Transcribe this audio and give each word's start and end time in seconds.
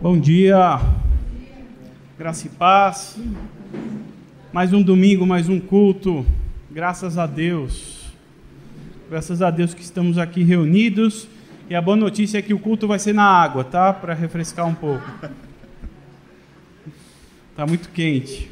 Bom 0.00 0.16
dia, 0.16 0.78
graça 2.16 2.46
e 2.46 2.50
paz. 2.50 3.18
Mais 4.52 4.72
um 4.72 4.80
domingo, 4.80 5.26
mais 5.26 5.48
um 5.48 5.58
culto. 5.58 6.24
Graças 6.70 7.18
a 7.18 7.26
Deus. 7.26 8.06
Graças 9.10 9.42
a 9.42 9.50
Deus 9.50 9.74
que 9.74 9.82
estamos 9.82 10.16
aqui 10.16 10.44
reunidos. 10.44 11.26
E 11.68 11.74
a 11.74 11.82
boa 11.82 11.96
notícia 11.96 12.38
é 12.38 12.42
que 12.42 12.54
o 12.54 12.60
culto 12.60 12.86
vai 12.86 13.00
ser 13.00 13.12
na 13.12 13.24
água, 13.24 13.64
tá? 13.64 13.92
Para 13.92 14.14
refrescar 14.14 14.68
um 14.68 14.74
pouco. 14.74 15.04
Tá 17.56 17.66
muito 17.66 17.88
quente. 17.88 18.48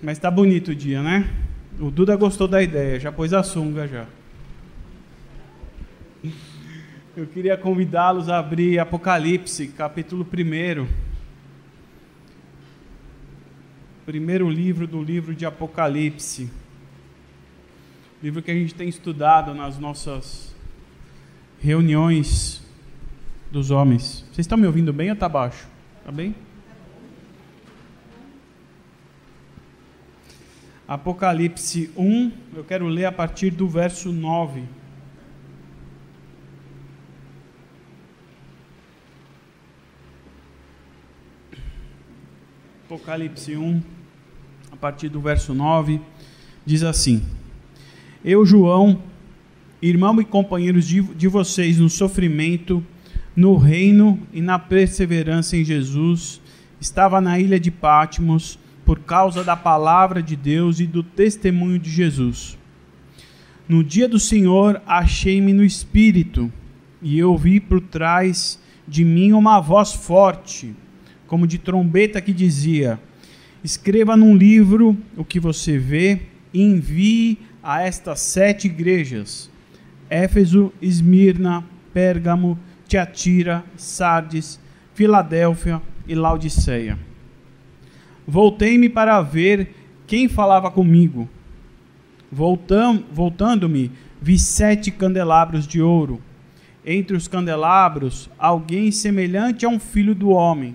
Mas 0.00 0.16
tá 0.20 0.30
bonito 0.30 0.68
o 0.70 0.76
dia, 0.76 1.02
né? 1.02 1.28
O 1.80 1.90
Duda 1.90 2.14
gostou 2.14 2.46
da 2.46 2.62
ideia, 2.62 3.00
já 3.00 3.10
pôs 3.10 3.32
a 3.32 3.42
sunga 3.42 3.88
já. 3.88 4.06
Eu 7.16 7.26
queria 7.26 7.56
convidá-los 7.56 8.28
a 8.28 8.38
abrir 8.38 8.78
Apocalipse, 8.78 9.68
capítulo 9.68 10.22
1. 10.22 10.86
Primeiro 14.04 14.50
livro 14.50 14.86
do 14.86 15.02
livro 15.02 15.34
de 15.34 15.46
Apocalipse. 15.46 16.50
Livro 18.22 18.42
que 18.42 18.50
a 18.50 18.54
gente 18.54 18.74
tem 18.74 18.86
estudado 18.86 19.54
nas 19.54 19.78
nossas 19.78 20.54
reuniões 21.58 22.62
dos 23.50 23.70
homens. 23.70 24.22
Vocês 24.30 24.40
estão 24.40 24.58
me 24.58 24.66
ouvindo 24.66 24.92
bem 24.92 25.08
ou 25.08 25.14
está 25.14 25.26
baixo? 25.26 25.66
Está 26.00 26.12
bem? 26.12 26.34
Apocalipse 30.86 31.90
1, 31.96 32.32
eu 32.56 32.62
quero 32.62 32.86
ler 32.86 33.06
a 33.06 33.12
partir 33.12 33.52
do 33.52 33.66
verso 33.66 34.12
9. 34.12 34.75
Apocalipse 42.86 43.56
1, 43.56 43.82
a 44.70 44.76
partir 44.76 45.08
do 45.08 45.20
verso 45.20 45.52
9, 45.52 46.00
diz 46.64 46.84
assim: 46.84 47.20
Eu, 48.24 48.46
João, 48.46 49.02
irmão 49.82 50.20
e 50.20 50.24
companheiro 50.24 50.80
de, 50.80 51.02
de 51.02 51.26
vocês 51.26 51.80
no 51.80 51.90
sofrimento, 51.90 52.80
no 53.34 53.56
reino 53.56 54.20
e 54.32 54.40
na 54.40 54.56
perseverança 54.56 55.56
em 55.56 55.64
Jesus, 55.64 56.40
estava 56.80 57.20
na 57.20 57.40
ilha 57.40 57.58
de 57.58 57.72
Pátimos 57.72 58.56
por 58.84 59.00
causa 59.00 59.42
da 59.42 59.56
palavra 59.56 60.22
de 60.22 60.36
Deus 60.36 60.78
e 60.78 60.86
do 60.86 61.02
testemunho 61.02 61.80
de 61.80 61.90
Jesus. 61.90 62.56
No 63.68 63.82
dia 63.82 64.08
do 64.08 64.20
Senhor, 64.20 64.80
achei-me 64.86 65.52
no 65.52 65.64
espírito, 65.64 66.52
e 67.02 67.18
eu 67.18 67.32
ouvi 67.32 67.58
por 67.58 67.80
trás 67.80 68.60
de 68.86 69.04
mim 69.04 69.32
uma 69.32 69.58
voz 69.58 69.92
forte 69.92 70.72
como 71.26 71.46
de 71.46 71.58
trombeta 71.58 72.20
que 72.20 72.32
dizia: 72.32 72.98
Escreva 73.62 74.16
num 74.16 74.36
livro 74.36 74.96
o 75.16 75.24
que 75.24 75.40
você 75.40 75.78
vê 75.78 76.20
e 76.52 76.62
envie 76.62 77.38
a 77.62 77.82
estas 77.82 78.20
sete 78.20 78.66
igrejas: 78.66 79.50
Éfeso, 80.08 80.72
Esmirna, 80.80 81.64
Pérgamo, 81.92 82.58
Tiatira, 82.86 83.64
Sardes, 83.76 84.60
Filadélfia 84.94 85.82
e 86.06 86.14
Laodiceia. 86.14 86.98
Voltei-me 88.26 88.88
para 88.88 89.20
ver 89.20 89.74
quem 90.06 90.28
falava 90.28 90.70
comigo. 90.70 91.28
Voltando-me, 92.30 93.90
vi 94.20 94.38
sete 94.38 94.90
candelabros 94.90 95.66
de 95.66 95.80
ouro. 95.80 96.20
Entre 96.84 97.16
os 97.16 97.26
candelabros, 97.26 98.30
alguém 98.38 98.92
semelhante 98.92 99.66
a 99.66 99.68
um 99.68 99.78
filho 99.78 100.14
do 100.14 100.30
homem 100.30 100.74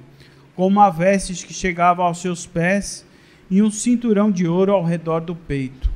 com 0.55 0.67
uma 0.67 0.89
veste 0.89 1.45
que 1.45 1.53
chegava 1.53 2.03
aos 2.03 2.19
seus 2.19 2.45
pés 2.45 3.05
e 3.49 3.61
um 3.61 3.71
cinturão 3.71 4.31
de 4.31 4.47
ouro 4.47 4.71
ao 4.71 4.83
redor 4.83 5.21
do 5.21 5.35
peito. 5.35 5.91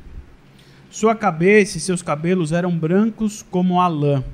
Sua 0.90 1.14
cabeça 1.14 1.78
e 1.78 1.80
seus 1.80 2.02
cabelos 2.02 2.52
eram 2.52 2.76
brancos 2.76 3.42
como 3.50 3.80
a 3.80 3.88
lã, 3.88 4.24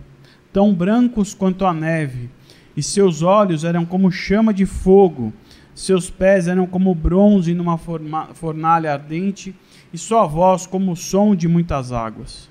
tão 0.53 0.75
brancos 0.75 1.35
quanto 1.35 1.65
a 1.65 1.73
neve, 1.73 2.31
e 2.77 2.83
seus 2.83 3.23
olhos 3.23 3.65
eram 3.65 3.85
como 3.85 4.11
chama 4.11 4.53
de 4.53 4.67
fogo, 4.67 5.33
seus 5.75 6.11
pés 6.11 6.47
eram 6.47 6.67
como 6.67 6.95
bronze 6.95 7.55
numa 7.55 7.79
fornalha 7.79 8.93
ardente, 8.93 9.55
e 9.93 9.99
sua 9.99 10.27
voz 10.27 10.67
como 10.67 10.93
o 10.93 10.97
som 10.97 11.35
de 11.35 11.49
muitas 11.49 11.93
águas. 11.93 12.51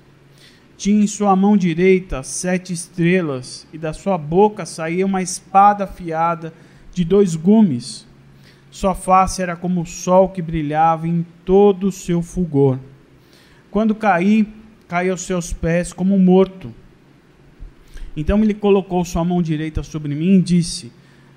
Tinha 0.76 1.04
em 1.04 1.06
sua 1.06 1.34
mão 1.36 1.56
direita 1.56 2.22
sete 2.22 2.72
estrelas, 2.72 3.66
e 3.72 3.78
da 3.78 3.92
sua 3.92 4.18
boca 4.18 4.66
saía 4.66 5.06
uma 5.06 5.22
espada 5.22 5.84
afiada 5.84 6.52
de 6.92 7.04
dois 7.04 7.36
gumes. 7.36 8.06
Sua 8.70 8.94
face 8.94 9.42
era 9.42 9.56
como 9.56 9.82
o 9.82 9.86
sol 9.86 10.28
que 10.28 10.40
brilhava 10.40 11.06
em 11.06 11.26
todo 11.44 11.88
o 11.88 11.92
seu 11.92 12.22
fulgor. 12.22 12.78
Quando 13.70 13.94
caí, 13.94 14.46
caí 14.88 15.10
aos 15.10 15.22
seus 15.22 15.52
pés 15.52 15.92
como 15.92 16.18
morto. 16.18 16.72
Então 18.16 18.42
ele 18.42 18.54
colocou 18.54 19.04
sua 19.04 19.24
mão 19.24 19.42
direita 19.42 19.82
sobre 19.82 20.14
mim 20.14 20.38
e 20.38 20.42
disse: 20.42 20.92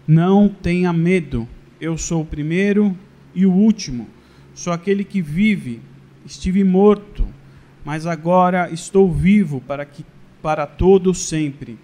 Não 0.07 0.47
tenha 0.47 0.91
medo, 0.91 1.47
eu 1.79 1.97
sou 1.97 2.21
o 2.21 2.25
primeiro 2.25 2.97
e 3.33 3.45
o 3.45 3.51
último, 3.51 4.07
sou 4.53 4.73
aquele 4.73 5.03
que 5.03 5.21
vive. 5.21 5.81
Estive 6.25 6.63
morto, 6.63 7.27
mas 7.83 8.07
agora 8.07 8.69
estou 8.71 9.11
vivo 9.11 9.61
para 9.61 9.85
que 9.85 10.03
para 10.41 10.67
todo 10.67 11.11
sempre, 11.11 11.75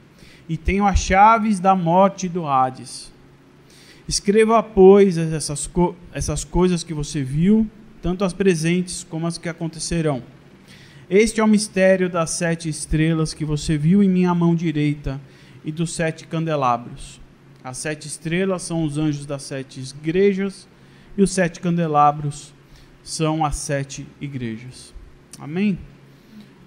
e 0.47 0.55
tenho 0.55 0.85
as 0.85 0.99
chaves 0.99 1.59
da 1.59 1.75
morte 1.75 2.27
e 2.27 2.29
do 2.29 2.45
Hades. 2.45 3.10
Escreva, 4.11 4.61
pois, 4.61 5.17
essas, 5.17 5.67
co 5.67 5.95
essas 6.11 6.43
coisas 6.43 6.83
que 6.83 6.93
você 6.93 7.23
viu, 7.23 7.65
tanto 8.01 8.25
as 8.25 8.33
presentes 8.33 9.05
como 9.09 9.25
as 9.25 9.37
que 9.37 9.47
acontecerão. 9.47 10.21
Este 11.09 11.39
é 11.39 11.43
o 11.45 11.47
mistério 11.47 12.09
das 12.09 12.31
sete 12.31 12.67
estrelas 12.67 13.33
que 13.33 13.45
você 13.45 13.77
viu 13.77 14.03
em 14.03 14.09
minha 14.09 14.35
mão 14.35 14.53
direita 14.53 15.17
e 15.63 15.71
dos 15.71 15.93
sete 15.93 16.27
candelabros. 16.27 17.21
As 17.63 17.77
sete 17.77 18.05
estrelas 18.05 18.63
são 18.63 18.83
os 18.83 18.97
anjos 18.97 19.25
das 19.25 19.43
sete 19.43 19.79
igrejas 19.79 20.67
e 21.17 21.21
os 21.21 21.31
sete 21.31 21.61
candelabros 21.61 22.53
são 23.01 23.45
as 23.45 23.55
sete 23.55 24.05
igrejas. 24.19 24.93
Amém? 25.39 25.79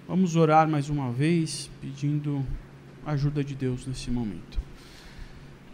Vamos 0.08 0.34
orar 0.34 0.66
mais 0.66 0.88
uma 0.88 1.12
vez, 1.12 1.70
pedindo 1.78 2.42
a 3.04 3.12
ajuda 3.12 3.44
de 3.44 3.54
Deus 3.54 3.86
nesse 3.86 4.10
momento. 4.10 4.64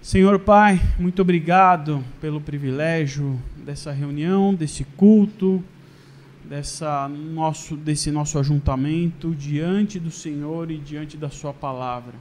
Senhor 0.03 0.39
Pai, 0.39 0.81
muito 0.99 1.21
obrigado 1.21 2.03
pelo 2.23 2.41
privilégio 2.41 3.39
dessa 3.55 3.93
reunião, 3.93 4.55
desse 4.55 4.83
culto, 4.83 5.63
dessa 6.43 7.07
nosso, 7.07 7.77
desse 7.77 8.11
nosso 8.11 8.39
ajuntamento 8.39 9.35
diante 9.35 10.01
do 10.01 10.11
Senhor 10.11 10.71
e 10.71 10.79
diante 10.79 11.19
da 11.19 11.29
Sua 11.29 11.53
palavra. 11.53 12.15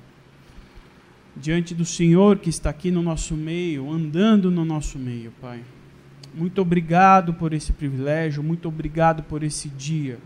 Diante 1.37 1.73
do 1.73 1.85
Senhor 1.85 2.39
que 2.39 2.49
está 2.49 2.69
aqui 2.69 2.91
no 2.91 3.01
nosso 3.01 3.33
meio, 3.33 3.89
andando 3.89 4.51
no 4.51 4.65
nosso 4.65 4.99
meio, 4.99 5.31
Pai. 5.39 5.61
Muito 6.35 6.61
obrigado 6.61 7.33
por 7.33 7.53
esse 7.53 7.71
privilégio, 7.71 8.43
muito 8.43 8.67
obrigado 8.67 9.23
por 9.23 9.41
esse 9.41 9.69
dia. 9.69 10.19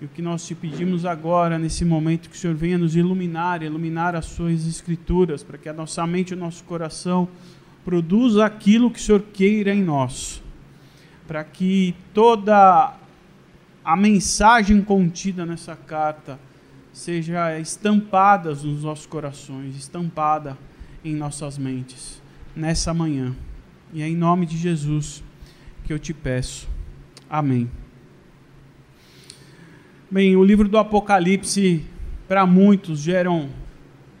E 0.00 0.04
o 0.04 0.08
que 0.08 0.20
nós 0.20 0.46
te 0.46 0.54
pedimos 0.54 1.04
agora, 1.04 1.58
nesse 1.58 1.84
momento, 1.84 2.28
que 2.28 2.36
o 2.36 2.38
Senhor 2.38 2.56
venha 2.56 2.76
nos 2.76 2.96
iluminar, 2.96 3.62
iluminar 3.62 4.14
as 4.14 4.26
suas 4.26 4.66
escrituras, 4.66 5.42
para 5.42 5.56
que 5.56 5.68
a 5.68 5.72
nossa 5.72 6.06
mente 6.06 6.30
e 6.30 6.34
o 6.34 6.38
nosso 6.38 6.64
coração 6.64 7.28
produza 7.84 8.44
aquilo 8.44 8.90
que 8.90 8.98
o 8.98 9.02
Senhor 9.02 9.22
queira 9.32 9.72
em 9.72 9.82
nós. 9.82 10.42
Para 11.26 11.44
que 11.44 11.94
toda 12.12 12.94
a 13.84 13.96
mensagem 13.96 14.80
contida 14.82 15.44
nessa 15.44 15.76
carta 15.76 16.38
seja 16.92 17.58
estampada 17.58 18.50
nos 18.50 18.82
nossos 18.82 19.06
corações, 19.06 19.76
estampada 19.76 20.56
em 21.04 21.14
nossas 21.14 21.58
mentes, 21.58 22.22
nessa 22.56 22.94
manhã. 22.94 23.34
E 23.92 24.00
é 24.00 24.08
em 24.08 24.16
nome 24.16 24.46
de 24.46 24.56
Jesus 24.56 25.22
que 25.84 25.92
eu 25.92 25.98
te 25.98 26.14
peço. 26.14 26.68
Amém. 27.28 27.83
Bem, 30.14 30.36
o 30.36 30.44
livro 30.44 30.68
do 30.68 30.78
Apocalipse, 30.78 31.82
para 32.28 32.46
muitos, 32.46 33.00
geram 33.00 33.48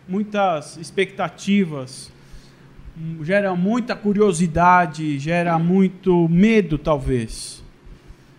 muitas 0.08 0.76
expectativas, 0.76 2.10
gera 3.22 3.54
muita 3.54 3.94
curiosidade, 3.94 5.20
gera 5.20 5.56
muito 5.56 6.28
medo, 6.28 6.78
talvez. 6.78 7.62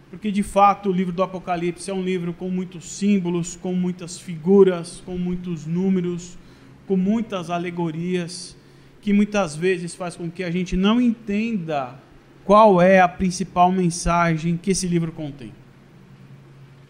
Porque, 0.09 0.33
de 0.33 0.43
fato, 0.43 0.89
o 0.89 0.91
livro 0.91 1.13
do 1.13 1.23
Apocalipse 1.23 1.89
é 1.89 1.93
um 1.93 2.03
livro 2.03 2.33
com 2.33 2.49
muitos 2.49 2.91
símbolos, 2.91 3.55
com 3.55 3.71
muitas 3.71 4.19
figuras, 4.19 5.01
com 5.05 5.17
muitos 5.17 5.65
números, 5.65 6.37
com 6.85 6.97
muitas 6.97 7.49
alegorias, 7.49 8.53
que 9.01 9.13
muitas 9.13 9.55
vezes 9.55 9.95
faz 9.95 10.17
com 10.17 10.29
que 10.29 10.43
a 10.43 10.51
gente 10.51 10.75
não 10.75 10.99
entenda 10.99 11.97
qual 12.43 12.81
é 12.81 12.99
a 12.99 13.07
principal 13.07 13.71
mensagem 13.71 14.57
que 14.57 14.71
esse 14.71 14.89
livro 14.89 15.13
contém. 15.13 15.53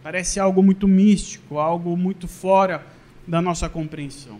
Parece 0.05 0.39
algo 0.39 0.61
muito 0.61 0.87
místico, 0.87 1.57
algo 1.57 1.97
muito 1.97 2.27
fora 2.27 2.85
da 3.27 3.41
nossa 3.41 3.67
compreensão. 3.67 4.39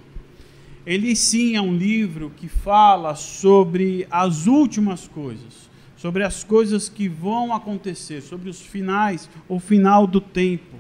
ele 0.86 1.16
sim 1.16 1.56
é 1.56 1.62
um 1.62 1.76
livro 1.76 2.32
que 2.38 2.48
fala 2.48 3.16
sobre 3.16 4.06
as 4.12 4.46
últimas 4.46 5.08
coisas, 5.08 5.68
sobre 5.98 6.24
as 6.24 6.44
coisas 6.44 6.88
que 6.88 7.10
vão 7.10 7.52
acontecer, 7.52 8.22
sobre 8.22 8.48
os 8.48 8.62
finais, 8.62 9.28
o 9.50 9.60
final 9.60 10.06
do 10.06 10.22
tempo. 10.22 10.78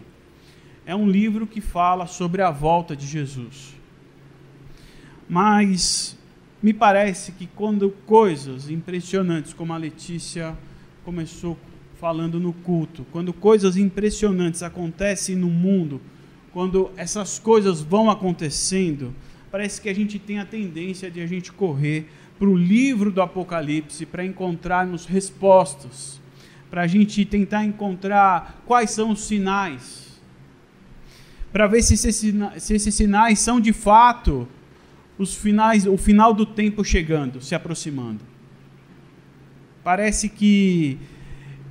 É 0.86 0.96
um 0.96 1.10
livro 1.10 1.48
que 1.48 1.62
fala 1.62 2.06
sobre 2.06 2.44
a 2.44 2.52
volta 2.52 2.96
de 2.96 3.08
Jesus. 3.08 3.74
Mas 5.28 6.16
me 6.62 6.76
parece 6.76 7.32
que 7.32 7.48
quando 7.48 7.90
coisas 8.06 8.70
impressionantes, 8.70 9.52
como 9.52 9.74
a 9.74 9.78
Letícia 9.78 10.56
começou 11.04 11.58
falando 12.00 12.40
no 12.40 12.54
culto, 12.54 13.06
quando 13.12 13.34
coisas 13.34 13.78
impressionantes 13.78 14.62
acontecem 14.62 15.36
no 15.36 15.50
mundo, 15.50 16.02
quando 16.52 16.92
essas 16.96 17.40
coisas 17.40 17.82
vão 17.82 18.10
acontecendo, 18.10 19.14
parece 19.52 19.82
que 19.82 19.90
a 19.90 19.96
gente 19.96 20.20
tem 20.20 20.40
a 20.40 20.46
tendência 20.46 21.10
de 21.10 21.22
a 21.22 21.28
gente 21.28 21.52
correr 21.52 22.10
para 22.38 22.48
o 22.48 22.56
livro 22.56 23.12
do 23.12 23.22
Apocalipse 23.22 24.06
para 24.06 24.26
encontrarmos 24.26 25.06
respostas, 25.06 26.22
para 26.70 26.82
a 26.82 26.88
gente 26.88 27.24
tentar 27.26 27.64
encontrar 27.64 28.62
quais 28.66 28.92
são 28.92 29.12
os 29.12 29.26
sinais, 29.26 30.20
para 31.52 31.68
ver 31.68 31.82
se 31.82 31.94
esses, 31.94 32.34
se 32.58 32.74
esses 32.74 32.94
sinais 32.94 33.40
são 33.40 33.62
de 33.62 33.72
fato 33.72 34.48
os 35.18 35.34
finais, 35.34 35.88
o 35.88 35.96
final 35.96 36.34
do 36.34 36.46
tempo 36.46 36.84
chegando, 36.84 37.40
se 37.40 37.56
aproximando. 37.56 38.20
Parece 39.82 40.28
que 40.28 40.98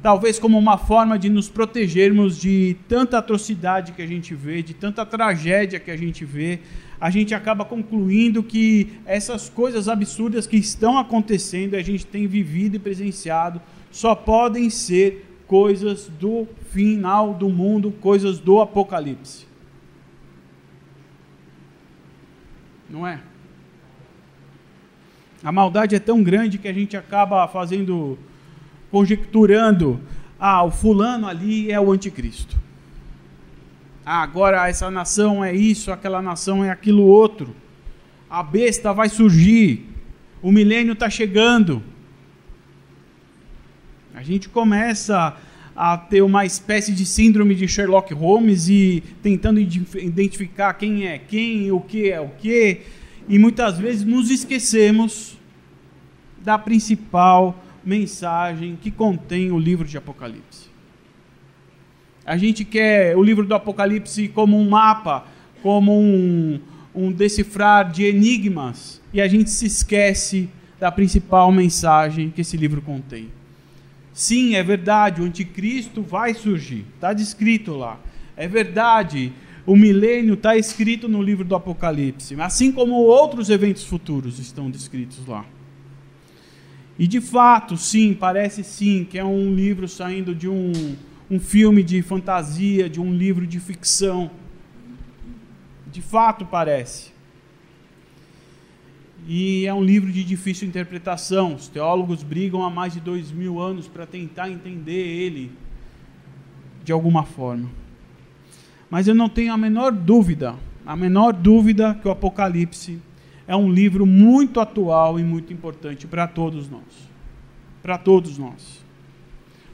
talvez 0.05 0.39
como 0.39 0.59
uma 0.59 0.77
forma 0.77 1.19
de 1.19 1.31
nos 1.31 1.49
protegermos 1.49 2.39
de 2.39 2.77
tanta 2.87 3.17
atrocidade 3.17 3.93
que 3.93 4.03
a 4.03 4.07
gente 4.07 4.35
vê, 4.35 4.63
de 4.63 4.75
tanta 4.75 5.07
tragédia 5.07 5.81
que 5.81 5.91
a 5.91 5.97
gente 5.97 6.27
vê, 6.27 6.61
a 7.01 7.09
gente 7.09 7.35
acaba 7.35 7.65
concluindo 7.65 8.43
que 8.43 8.99
essas 9.07 9.49
coisas 9.49 9.89
absurdas 9.89 10.47
que 10.47 10.59
estão 10.59 10.99
acontecendo, 10.99 11.75
a 11.75 11.81
gente 11.81 12.05
tem 12.05 12.27
vivido 12.27 12.77
e 12.77 12.79
presenciado, 12.79 13.63
só 13.91 14.15
podem 14.15 14.69
ser 14.69 15.27
coisas 15.47 16.07
do 16.21 16.47
final 16.71 17.33
do 17.33 17.49
mundo, 17.49 17.91
coisas 17.91 18.39
do 18.39 18.61
apocalipse. 18.61 19.47
Não 22.91 23.07
é? 23.07 23.21
A 25.43 25.51
maldade 25.51 25.95
é 25.95 25.99
tão 25.99 26.23
grande 26.23 26.59
que 26.59 26.69
a 26.69 26.75
gente 26.75 26.95
acaba 26.95 27.49
fazendo, 27.49 28.19
conjecturando: 28.95 30.01
ah, 30.39 30.63
o 30.63 30.71
fulano 30.71 31.27
ali 31.27 31.69
é 31.73 31.81
o 31.81 31.91
anticristo. 31.91 32.57
Ah, 34.07 34.23
agora 34.23 34.69
essa 34.69 34.89
nação 34.89 35.45
é 35.45 35.53
isso, 35.53 35.91
aquela 35.91 36.23
nação 36.23 36.65
é 36.65 36.71
aquilo 36.71 37.03
outro. 37.03 37.57
A 38.31 38.41
besta 38.41 38.93
vai 38.93 39.09
surgir. 39.09 39.89
O 40.41 40.53
milênio 40.53 40.93
está 40.93 41.11
chegando. 41.11 41.83
A 44.15 44.23
gente 44.23 44.49
começa 44.49 45.37
a 45.75 45.99
ter 45.99 46.23
uma 46.23 46.45
espécie 46.45 46.93
de 46.93 47.05
síndrome 47.05 47.57
de 47.57 47.67
Sherlock 47.67 48.15
Holmes 48.15 48.69
e 48.69 49.03
tentando 49.21 49.59
identificar 49.59 50.73
quem 50.75 51.09
é 51.09 51.19
quem, 51.19 51.73
o 51.73 51.81
que 51.81 52.13
é 52.13 52.21
o 52.21 52.29
que, 52.29 52.83
e 53.29 53.41
muitas 53.41 53.77
vezes 53.77 54.05
nos 54.05 54.31
esquecemos 54.31 55.37
da 56.45 56.57
principal 56.57 57.61
mensagem 57.85 58.79
que 58.81 58.91
contém 58.91 59.51
o 59.51 59.59
livro 59.59 59.87
de 59.87 59.97
Apocalipse. 59.97 60.69
A 62.25 62.37
gente 62.37 62.65
quer 62.65 63.17
o 63.17 63.23
livro 63.23 63.45
do 63.45 63.55
Apocalipse 63.55 64.29
como 64.29 64.59
um 64.59 64.69
mapa, 64.69 65.27
como 65.63 65.99
um, 65.99 66.59
um 66.95 67.13
decifrar 67.13 67.91
de 67.91 68.05
enigmas, 68.05 69.03
e 69.13 69.21
a 69.21 69.29
gente 69.29 69.51
se 69.51 69.67
esquece 69.67 70.49
da 70.81 70.91
principal 70.91 71.53
mensagem 71.53 72.31
que 72.31 72.41
esse 72.41 72.57
livro 72.57 72.81
contém. 72.81 73.31
Sim, 74.13 74.55
é 74.55 74.63
verdade, 74.63 75.21
o 75.21 75.25
anticristo 75.25 76.01
vai 76.03 76.35
surgir, 76.35 76.87
está 76.95 77.13
descrito 77.13 77.75
lá. 77.75 78.01
É 78.37 78.49
verdade, 78.49 79.33
o 79.67 79.77
milênio 79.77 80.35
está 80.35 80.57
escrito 80.57 81.09
no 81.09 81.23
livro 81.23 81.45
do 81.45 81.55
Apocalipse, 81.55 82.41
assim 82.41 82.71
como 82.71 82.95
outros 82.95 83.51
eventos 83.51 83.85
futuros 83.85 84.39
estão 84.39 84.71
descritos 84.71 85.27
lá. 85.27 85.45
E 86.99 87.07
de 87.07 87.21
fato, 87.21 87.77
sim, 87.77 88.15
parece 88.15 88.63
sim 88.63 89.05
que 89.09 89.19
é 89.19 89.25
um 89.25 89.53
livro 89.55 89.89
saindo 89.89 90.35
de 90.35 90.49
um, 90.49 90.73
um 91.31 91.41
filme 91.41 91.83
de 91.83 92.01
fantasia, 92.03 92.89
de 92.89 93.01
um 93.01 93.13
livro 93.13 93.47
de 93.47 93.59
ficção. 93.59 94.31
De 95.91 96.01
fato 96.01 96.45
parece. 96.45 97.13
E 99.27 99.67
é 99.67 99.73
um 99.73 99.83
livro 99.83 100.13
de 100.13 100.23
difícil 100.23 100.69
interpretação. 100.69 101.55
Os 101.55 101.67
teólogos 101.67 102.23
brigam 102.23 102.63
há 102.63 102.71
mais 102.71 102.93
de 102.93 103.01
dois 103.01 103.33
mil 103.33 103.59
anos 103.59 103.89
para 103.89 104.07
tentar 104.07 104.51
entender 104.51 104.93
ele 104.93 105.51
de 106.85 106.93
alguma 106.93 107.25
forma. 107.25 107.71
Mas 108.91 109.09
eu 109.09 109.15
não 109.15 109.29
tenho 109.29 109.53
a 109.53 109.57
menor 109.57 109.91
dúvida, 109.91 110.55
a 110.87 110.95
menor 110.95 111.33
dúvida 111.33 111.95
que 111.95 112.07
o 112.07 112.11
Apocalipse 112.11 113.01
é 113.47 113.55
um 113.55 113.71
livro 113.71 114.07
muito 114.07 114.61
atual 114.61 115.19
e 115.21 115.23
muito 115.23 115.53
importante 115.53 116.07
para 116.07 116.27
todos 116.27 116.69
nós. 116.69 116.83
Para 117.83 117.99
todos 117.99 118.39
nós. 118.39 118.85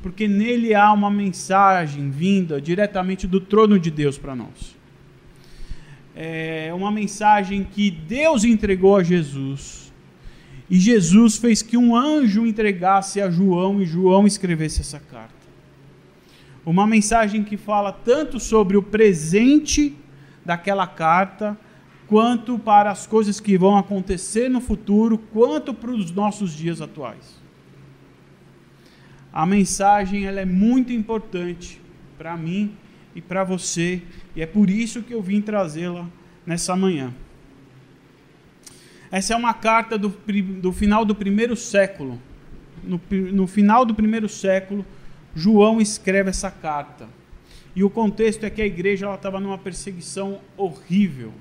Porque 0.03 0.27
nele 0.27 0.75
há 0.75 0.93
uma 0.93 1.11
mensagem 1.11 2.11
vinda 2.11 2.61
diretamente 2.61 3.27
do 3.27 3.41
trono 3.41 3.79
de 3.79 3.91
Deus 3.91 4.19
para 4.19 4.35
nós. 4.35 4.77
É 6.17 6.73
uma 6.75 6.91
mensagem 6.91 7.63
que 7.63 7.91
Deus 7.91 8.45
entregou 8.45 8.97
a 8.97 9.03
Jesus. 9.03 9.93
E 10.69 10.79
Jesus 10.79 11.37
fez 11.37 11.63
que 11.63 11.77
um 11.77 11.95
anjo 11.95 12.47
entregasse 12.47 13.21
a 13.21 13.31
João 13.31 13.81
e 13.81 13.87
João 13.87 14.27
escrevesse 14.27 14.81
essa 14.81 14.99
carta. 14.99 15.35
Uma 16.65 16.87
mensagem 16.87 17.43
que 17.43 17.57
fala 17.57 17.93
tanto 17.93 18.39
sobre 18.39 18.77
o 18.77 18.83
presente 18.83 19.97
daquela 20.45 20.87
carta, 20.87 21.59
quanto 22.11 22.59
para 22.59 22.91
as 22.91 23.07
coisas 23.07 23.39
que 23.39 23.57
vão 23.57 23.79
acontecer 23.79 24.51
no 24.51 24.61
futuro, 24.61 25.17
quanto 25.17 25.73
para 25.73 25.93
os 25.93 26.11
nossos 26.11 26.53
dias 26.53 26.81
atuais. 26.81 27.41
A 29.33 29.47
mensagem 29.47 30.27
ela 30.27 30.41
é 30.41 30.45
muito 30.45 30.93
importante 30.93 31.81
para 32.19 32.37
mim 32.37 32.75
e 33.15 33.21
para 33.23 33.45
você, 33.45 34.03
e 34.35 34.43
é 34.43 34.47
por 34.47 34.69
isso 34.69 35.05
que 35.05 35.15
eu 35.15 35.23
vim 35.23 35.41
trazê-la 35.41 36.05
nessa 36.45 36.75
manhã. 36.75 37.15
Essa 39.09 39.35
é 39.35 39.37
uma 39.37 39.55
carta 39.55 39.97
do, 39.97 40.09
do 40.61 40.73
final 40.73 41.05
do 41.05 41.15
primeiro 41.15 41.55
século. 41.55 42.21
No, 42.83 43.01
no 43.33 43.47
final 43.47 43.85
do 43.85 43.95
primeiro 43.95 44.29
século, 44.29 44.85
João 45.33 45.81
escreve 45.81 46.31
essa 46.31 46.51
carta. 46.51 47.09
E 47.77 47.85
o 47.85 47.91
contexto 47.91 48.43
é 48.43 48.51
que 48.51 48.61
a 48.61 48.67
igreja 48.67 49.15
estava 49.15 49.39
numa 49.39 49.59
perseguição 49.59 50.41
horrível 50.57 51.33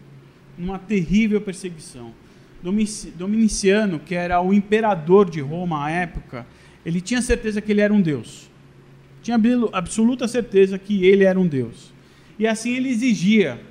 numa 0.60 0.78
terrível 0.78 1.40
perseguição. 1.40 2.14
Dominiciano, 3.16 4.00
que 4.00 4.14
era 4.14 4.42
o 4.42 4.54
imperador 4.54 5.30
de 5.30 5.40
Roma 5.40 5.86
à 5.86 5.90
época, 5.90 6.46
ele 6.86 7.00
tinha 7.00 7.22
certeza 7.22 7.62
que 7.62 7.72
ele 7.72 7.80
era 7.80 7.94
um 7.94 8.02
deus. 8.02 8.50
Tinha 9.24 9.40
absoluta 9.72 10.28
certeza 10.28 10.78
que 10.78 11.06
ele 11.06 11.24
era 11.24 11.40
um 11.40 11.48
deus. 11.48 11.94
E 12.38 12.46
assim 12.46 12.76
ele 12.76 12.90
exigia, 12.90 13.62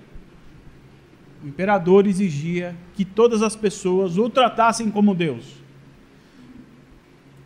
o 1.45 1.49
imperador 1.49 2.07
exigia 2.07 2.75
que 2.95 3.05
todas 3.05 3.43
as 3.43 3.55
pessoas 3.55 4.17
o 4.17 4.29
tratassem 4.31 4.91
como 4.91 5.15
Deus. 5.15 5.45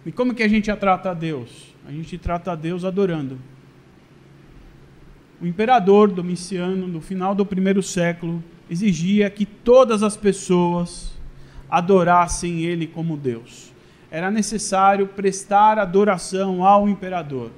E 0.06 0.12
como 0.12 0.34
que 0.34 0.42
a 0.42 0.48
gente 0.48 0.74
trata 0.76 1.10
a 1.10 1.14
Deus? 1.14 1.74
A 1.86 1.90
gente 1.90 2.16
trata 2.18 2.52
a 2.52 2.54
Deus 2.54 2.84
adorando. 2.84 3.38
O 5.40 5.46
imperador 5.46 6.10
Domiciano, 6.10 6.86
no 6.86 7.00
final 7.00 7.34
do 7.34 7.44
primeiro 7.44 7.82
século, 7.82 8.42
exigia 8.72 9.28
que 9.28 9.44
todas 9.44 10.02
as 10.02 10.16
pessoas 10.16 11.12
adorassem 11.68 12.62
ele 12.62 12.86
como 12.86 13.18
Deus. 13.18 13.70
Era 14.10 14.30
necessário 14.30 15.06
prestar 15.06 15.78
adoração 15.78 16.64
ao 16.64 16.88
imperador, 16.88 17.50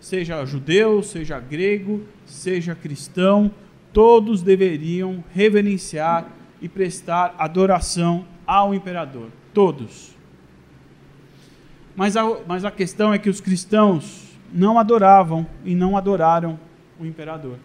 seja 0.00 0.44
judeu, 0.46 1.02
seja 1.02 1.38
grego, 1.38 2.02
seja 2.24 2.74
cristão, 2.74 3.50
todos 3.92 4.42
deveriam 4.42 5.22
reverenciar 5.34 6.26
e 6.60 6.68
prestar 6.68 7.34
adoração 7.38 8.24
ao 8.46 8.74
imperador. 8.74 9.28
Todos. 9.52 10.16
Mas 11.94 12.16
a, 12.16 12.24
mas 12.46 12.64
a 12.64 12.70
questão 12.70 13.12
é 13.12 13.18
que 13.18 13.28
os 13.28 13.42
cristãos 13.42 14.24
não 14.50 14.78
adoravam 14.78 15.46
e 15.64 15.74
não 15.74 15.98
adoraram 15.98 16.58
o 16.98 17.04
imperador. 17.04 17.58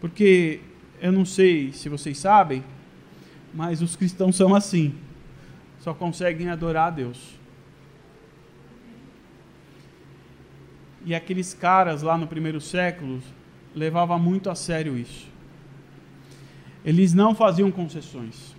Porque 0.00 0.60
eu 1.00 1.10
não 1.10 1.24
sei 1.24 1.72
se 1.72 1.88
vocês 1.88 2.18
sabem, 2.18 2.62
mas 3.54 3.82
os 3.82 3.96
cristãos 3.96 4.36
são 4.36 4.54
assim. 4.54 4.94
Só 5.80 5.94
conseguem 5.94 6.48
adorar 6.48 6.88
a 6.88 6.90
Deus. 6.90 7.38
E 11.04 11.14
aqueles 11.14 11.54
caras 11.54 12.02
lá 12.02 12.18
no 12.18 12.26
primeiro 12.26 12.60
século 12.60 13.20
levavam 13.74 14.18
muito 14.18 14.50
a 14.50 14.54
sério 14.54 14.96
isso. 14.96 15.28
Eles 16.84 17.14
não 17.14 17.34
faziam 17.34 17.70
concessões. 17.70 18.54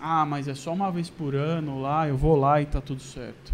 Ah, 0.00 0.24
mas 0.24 0.46
é 0.46 0.54
só 0.54 0.72
uma 0.72 0.90
vez 0.90 1.10
por 1.10 1.34
ano 1.34 1.80
lá, 1.80 2.06
eu 2.06 2.16
vou 2.16 2.36
lá 2.36 2.60
e 2.60 2.64
está 2.64 2.80
tudo 2.80 3.02
certo. 3.02 3.52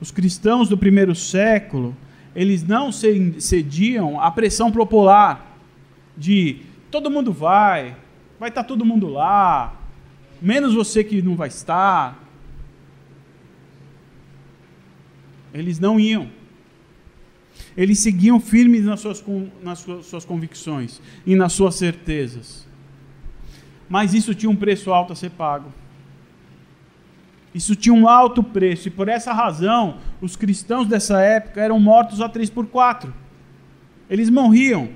Os 0.00 0.10
cristãos 0.10 0.68
do 0.68 0.76
primeiro 0.76 1.14
século, 1.14 1.96
eles 2.34 2.62
não 2.62 2.90
cediam 2.92 4.20
à 4.20 4.30
pressão 4.30 4.70
popular 4.72 5.58
de 6.16 6.60
todo 6.90 7.10
mundo 7.10 7.32
vai, 7.32 7.96
vai 8.38 8.48
estar 8.48 8.62
tá 8.62 8.68
todo 8.68 8.84
mundo 8.84 9.08
lá, 9.08 9.74
menos 10.40 10.74
você 10.74 11.04
que 11.04 11.22
não 11.22 11.36
vai 11.36 11.48
estar. 11.48 12.20
Eles 15.54 15.78
não 15.78 16.00
iam. 16.00 16.30
Eles 17.76 17.98
seguiam 17.98 18.40
firmes 18.40 18.84
nas 18.84 19.00
suas, 19.00 19.24
nas 19.62 19.78
suas 19.78 20.24
convicções 20.24 21.00
e 21.26 21.36
nas 21.36 21.52
suas 21.52 21.74
certezas. 21.74 22.66
Mas 23.88 24.14
isso 24.14 24.34
tinha 24.34 24.48
um 24.48 24.56
preço 24.56 24.92
alto 24.92 25.12
a 25.12 25.16
ser 25.16 25.30
pago. 25.30 25.72
Isso 27.54 27.76
tinha 27.76 27.94
um 27.94 28.08
alto 28.08 28.42
preço, 28.42 28.88
e 28.88 28.90
por 28.90 29.08
essa 29.08 29.32
razão, 29.32 29.98
os 30.20 30.36
cristãos 30.36 30.86
dessa 30.86 31.20
época 31.20 31.60
eram 31.60 31.78
mortos 31.78 32.20
a 32.20 32.28
três 32.28 32.48
por 32.48 32.66
quatro. 32.66 33.12
Eles 34.08 34.30
morriam. 34.30 34.88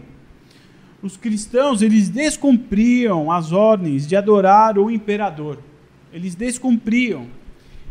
Os 1.02 1.16
cristãos, 1.16 1.82
eles 1.82 2.08
descumpriam 2.08 3.30
as 3.30 3.52
ordens 3.52 4.06
de 4.06 4.16
adorar 4.16 4.78
o 4.78 4.90
imperador. 4.90 5.58
Eles 6.12 6.34
descumpriam. 6.34 7.26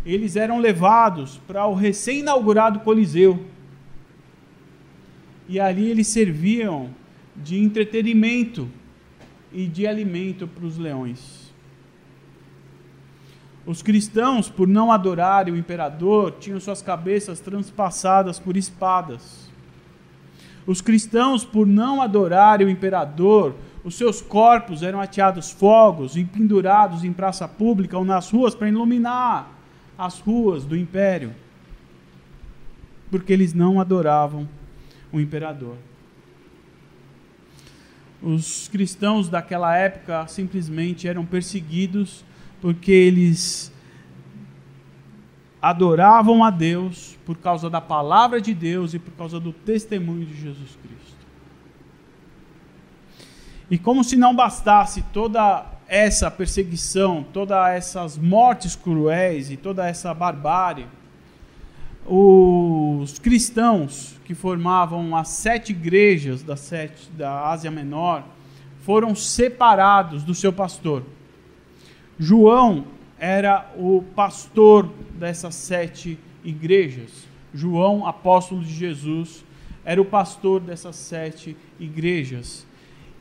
Eles 0.04 0.36
eram 0.36 0.60
levados 0.60 1.40
para 1.48 1.66
o 1.68 1.76
recém-inaugurado 1.76 2.80
Coliseu. 2.80 3.46
E 5.48 5.60
ali 5.60 5.90
eles 5.90 6.08
serviam 6.08 6.90
de 7.36 7.60
entretenimento 7.60 8.68
e 9.54 9.68
de 9.68 9.86
alimento 9.86 10.48
para 10.48 10.66
os 10.66 10.78
leões. 10.78 11.45
Os 13.66 13.82
cristãos, 13.82 14.48
por 14.48 14.68
não 14.68 14.92
adorarem 14.92 15.54
o 15.54 15.58
imperador, 15.58 16.36
tinham 16.40 16.60
suas 16.60 16.82
cabeças 16.82 17.40
transpassadas 17.40 18.38
por 18.38 18.56
espadas. 18.56 19.50
Os 20.68 20.82
cristãos, 20.82 21.44
por 21.44 21.66
não 21.66 22.02
adorarem 22.02 22.68
o 22.68 22.70
imperador, 22.70 23.56
os 23.84 23.96
seus 23.96 24.22
corpos 24.22 24.84
eram 24.84 25.00
ateados 25.02 25.52
fogos 25.52 26.16
e 26.16 26.24
pendurados 26.24 27.04
em 27.04 27.14
praça 27.14 27.48
pública 27.48 27.98
ou 27.98 28.06
nas 28.06 28.30
ruas 28.30 28.54
para 28.54 28.68
iluminar 28.68 29.52
as 29.98 30.20
ruas 30.20 30.64
do 30.64 30.76
império. 30.76 31.34
Porque 33.10 33.34
eles 33.34 33.54
não 33.54 33.80
adoravam 33.80 34.48
o 35.12 35.20
imperador. 35.20 35.76
Os 38.22 38.68
cristãos 38.68 39.30
daquela 39.30 39.76
época 39.76 40.26
simplesmente 40.28 41.08
eram 41.08 41.26
perseguidos 41.26 42.26
porque 42.62 42.92
eles 42.92 43.72
adoravam 45.62 46.44
a 46.44 46.50
Deus 46.50 47.18
por 47.26 47.38
causa 47.38 47.70
da 47.70 47.82
palavra 47.82 48.40
de 48.40 48.54
Deus 48.54 48.94
e 48.94 49.00
por 49.00 49.12
causa 49.14 49.40
do 49.40 49.52
testemunho 49.52 50.26
de 50.26 50.40
Jesus 50.40 50.78
Cristo. 50.82 51.16
E 53.70 53.78
como 53.78 54.04
se 54.04 54.16
não 54.16 54.36
bastasse 54.36 55.02
toda 55.12 55.66
essa 55.88 56.30
perseguição, 56.30 57.26
todas 57.34 57.70
essas 57.70 58.18
mortes 58.18 58.76
cruéis 58.76 59.50
e 59.50 59.58
toda 59.58 59.88
essa 59.88 60.14
barbárie, 60.14 60.88
os 62.06 63.18
cristãos 63.18 64.20
que 64.24 64.36
formavam 64.36 65.16
as 65.16 65.30
sete 65.30 65.72
igrejas 65.72 66.44
da, 66.44 66.56
sete, 66.56 67.10
da 67.12 67.50
Ásia 67.50 67.72
Menor 67.72 68.24
foram 68.82 69.16
separados 69.16 70.24
do 70.24 70.36
seu 70.36 70.54
pastor. 70.54 71.04
João 72.18 72.86
era 73.20 73.72
o 73.78 74.04
pastor 74.16 74.90
dessas 75.18 75.56
sete 75.56 76.18
igrejas. 76.44 77.28
João, 77.54 78.06
apóstolo 78.06 78.62
de 78.62 78.74
Jesus, 78.74 79.44
era 79.84 80.02
o 80.02 80.06
pastor 80.06 80.60
dessas 80.60 80.96
sete 80.96 81.56
igrejas. 81.80 82.66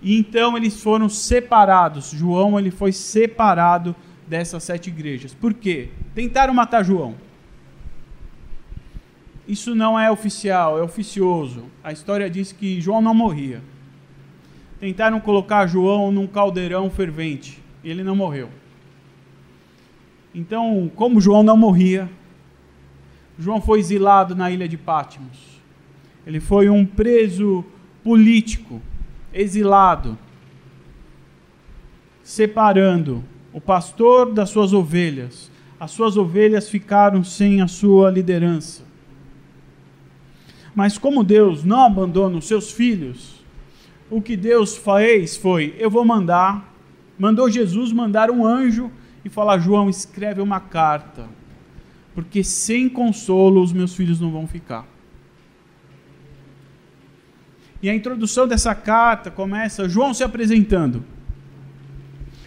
E 0.02 0.18
então 0.18 0.56
eles 0.56 0.82
foram 0.82 1.08
separados. 1.08 2.10
João 2.10 2.58
ele 2.58 2.70
foi 2.70 2.92
separado 2.92 3.94
dessas 4.26 4.62
sete 4.62 4.88
igrejas. 4.88 5.32
Por 5.34 5.54
quê? 5.54 5.88
Tentaram 6.14 6.54
matar 6.54 6.84
João. 6.84 7.14
Isso 9.46 9.74
não 9.74 9.98
é 9.98 10.10
oficial, 10.10 10.78
é 10.78 10.82
oficioso. 10.82 11.64
A 11.82 11.92
história 11.92 12.30
diz 12.30 12.50
que 12.50 12.80
João 12.80 13.02
não 13.02 13.14
morria. 13.14 13.62
Tentaram 14.80 15.20
colocar 15.20 15.66
João 15.66 16.10
num 16.10 16.26
caldeirão 16.26 16.90
fervente. 16.90 17.62
E 17.82 17.90
ele 17.90 18.02
não 18.02 18.16
morreu. 18.16 18.48
Então, 20.34 20.90
como 20.96 21.20
João 21.20 21.44
não 21.44 21.56
morria, 21.56 22.10
João 23.38 23.60
foi 23.60 23.78
exilado 23.78 24.34
na 24.34 24.50
ilha 24.50 24.66
de 24.66 24.76
Patmos. 24.76 25.60
Ele 26.26 26.40
foi 26.40 26.68
um 26.68 26.84
preso 26.84 27.64
político, 28.02 28.82
exilado, 29.32 30.18
separando 32.22 33.22
o 33.52 33.60
pastor 33.60 34.32
das 34.32 34.50
suas 34.50 34.72
ovelhas. 34.72 35.52
As 35.78 35.92
suas 35.92 36.16
ovelhas 36.16 36.68
ficaram 36.68 37.22
sem 37.22 37.62
a 37.62 37.68
sua 37.68 38.10
liderança. 38.10 38.82
Mas 40.74 40.98
como 40.98 41.22
Deus 41.22 41.62
não 41.62 41.84
abandona 41.84 42.38
os 42.38 42.48
seus 42.48 42.72
filhos, 42.72 43.44
o 44.10 44.20
que 44.20 44.36
Deus 44.36 44.76
fez 44.76 45.36
foi: 45.36 45.76
eu 45.78 45.88
vou 45.88 46.04
mandar, 46.04 46.74
mandou 47.16 47.48
Jesus 47.48 47.92
mandar 47.92 48.30
um 48.30 48.44
anjo 48.44 48.90
e 49.24 49.30
falar: 49.30 49.58
João, 49.58 49.88
escreve 49.88 50.40
uma 50.40 50.60
carta, 50.60 51.26
porque 52.14 52.44
sem 52.44 52.88
consolo 52.88 53.62
os 53.62 53.72
meus 53.72 53.94
filhos 53.94 54.20
não 54.20 54.30
vão 54.30 54.46
ficar. 54.46 54.86
E 57.82 57.90
a 57.90 57.94
introdução 57.94 58.48
dessa 58.48 58.74
carta 58.74 59.30
começa 59.30 59.88
João 59.88 60.14
se 60.14 60.24
apresentando. 60.24 61.04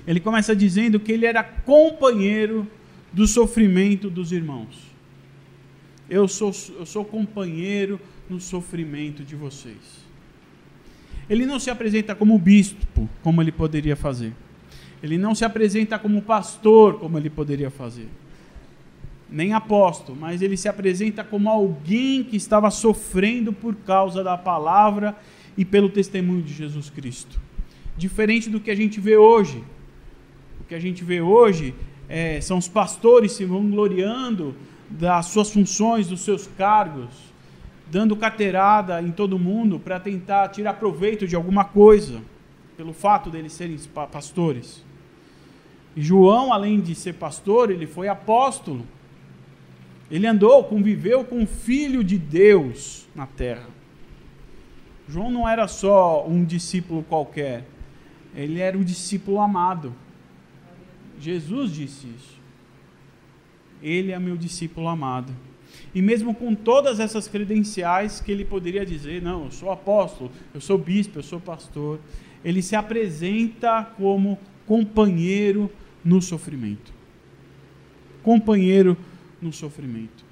Ele 0.07 0.19
começa 0.19 0.55
dizendo 0.55 0.99
que 0.99 1.11
ele 1.11 1.25
era 1.25 1.43
companheiro 1.43 2.65
do 3.11 3.27
sofrimento 3.27 4.09
dos 4.09 4.31
irmãos. 4.31 4.87
Eu 6.09 6.27
sou, 6.27 6.51
eu 6.79 6.85
sou 6.85 7.03
companheiro 7.03 7.99
no 8.29 8.39
sofrimento 8.39 9.23
de 9.23 9.35
vocês. 9.35 10.07
Ele 11.29 11.45
não 11.45 11.59
se 11.59 11.69
apresenta 11.69 12.15
como 12.15 12.39
bispo, 12.39 13.09
como 13.21 13.41
ele 13.41 13.51
poderia 13.51 13.95
fazer. 13.95 14.33
Ele 15.01 15.17
não 15.17 15.35
se 15.35 15.45
apresenta 15.45 15.99
como 15.99 16.21
pastor, 16.21 16.99
como 16.99 17.17
ele 17.17 17.29
poderia 17.29 17.69
fazer. 17.69 18.07
Nem 19.29 19.53
apóstolo, 19.53 20.17
mas 20.19 20.41
ele 20.41 20.55
se 20.55 20.67
apresenta 20.67 21.23
como 21.23 21.49
alguém 21.49 22.23
que 22.23 22.37
estava 22.37 22.71
sofrendo 22.71 23.51
por 23.51 23.75
causa 23.75 24.23
da 24.23 24.37
palavra 24.37 25.15
e 25.57 25.65
pelo 25.65 25.89
testemunho 25.89 26.41
de 26.41 26.53
Jesus 26.53 26.89
Cristo. 26.89 27.39
Diferente 27.97 28.49
do 28.49 28.59
que 28.59 28.71
a 28.71 28.75
gente 28.75 28.99
vê 28.99 29.17
hoje. 29.17 29.63
O 30.61 30.63
que 30.63 30.75
a 30.75 30.79
gente 30.79 31.03
vê 31.03 31.19
hoje 31.19 31.73
é, 32.07 32.39
são 32.41 32.57
os 32.57 32.67
pastores 32.67 33.33
se 33.33 33.43
vangloriando 33.43 34.55
das 34.89 35.27
suas 35.27 35.51
funções, 35.51 36.07
dos 36.07 36.21
seus 36.21 36.47
cargos, 36.47 37.09
dando 37.89 38.15
carteirada 38.15 39.01
em 39.01 39.11
todo 39.11 39.39
mundo 39.39 39.79
para 39.79 39.99
tentar 39.99 40.49
tirar 40.49 40.73
proveito 40.73 41.27
de 41.27 41.35
alguma 41.35 41.65
coisa, 41.65 42.21
pelo 42.75 42.93
fato 42.93 43.29
deles 43.29 43.53
serem 43.53 43.77
pastores. 44.11 44.85
João, 45.97 46.53
além 46.53 46.79
de 46.79 46.93
ser 46.93 47.13
pastor, 47.13 47.71
ele 47.71 47.87
foi 47.87 48.07
apóstolo. 48.07 48.85
Ele 50.11 50.27
andou, 50.27 50.63
conviveu 50.63 51.25
com 51.25 51.41
o 51.41 51.47
Filho 51.47 52.03
de 52.03 52.19
Deus 52.19 53.07
na 53.15 53.25
terra. 53.25 53.67
João 55.09 55.31
não 55.31 55.49
era 55.49 55.67
só 55.67 56.25
um 56.27 56.45
discípulo 56.45 57.01
qualquer, 57.03 57.65
ele 58.35 58.59
era 58.59 58.77
o 58.77 58.83
discípulo 58.83 59.39
amado. 59.39 59.93
Jesus 61.19 61.71
disse 61.71 62.07
isso. 62.15 62.37
Ele 63.81 64.11
é 64.11 64.19
meu 64.19 64.37
discípulo 64.37 64.87
amado. 64.87 65.33
E 65.95 66.01
mesmo 66.01 66.33
com 66.33 66.53
todas 66.53 66.99
essas 66.99 67.27
credenciais 67.27 68.21
que 68.21 68.31
ele 68.31 68.45
poderia 68.45 68.85
dizer, 68.85 69.21
não, 69.21 69.45
eu 69.45 69.51
sou 69.51 69.71
apóstolo, 69.71 70.31
eu 70.53 70.61
sou 70.61 70.77
bispo, 70.77 71.17
eu 71.19 71.23
sou 71.23 71.39
pastor, 71.39 71.99
ele 72.43 72.61
se 72.61 72.75
apresenta 72.75 73.83
como 73.97 74.37
companheiro 74.65 75.71
no 76.03 76.21
sofrimento. 76.21 76.93
Companheiro 78.23 78.97
no 79.41 79.53
sofrimento. 79.53 80.25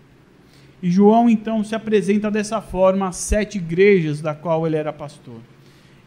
E 0.82 0.92
João 0.92 1.30
então 1.30 1.64
se 1.64 1.74
apresenta 1.74 2.30
dessa 2.30 2.62
forma 2.62 3.08
às 3.08 3.16
sete 3.16 3.58
igrejas 3.58 4.22
da 4.22 4.36
qual 4.36 4.68
ele 4.68 4.76
era 4.76 4.94
pastor. 4.94 5.40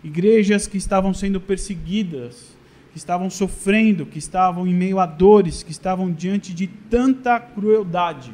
Igrejas 0.04 0.66
que 0.66 0.76
estavam 0.76 1.12
sendo 1.12 1.40
perseguidas, 1.40 2.56
que 2.92 2.98
estavam 2.98 3.28
sofrendo, 3.30 4.06
que 4.06 4.18
estavam 4.18 4.66
em 4.66 4.74
meio 4.74 4.98
a 4.98 5.06
dores, 5.06 5.62
que 5.62 5.72
estavam 5.72 6.12
diante 6.12 6.54
de 6.54 6.66
tanta 6.66 7.40
crueldade. 7.40 8.32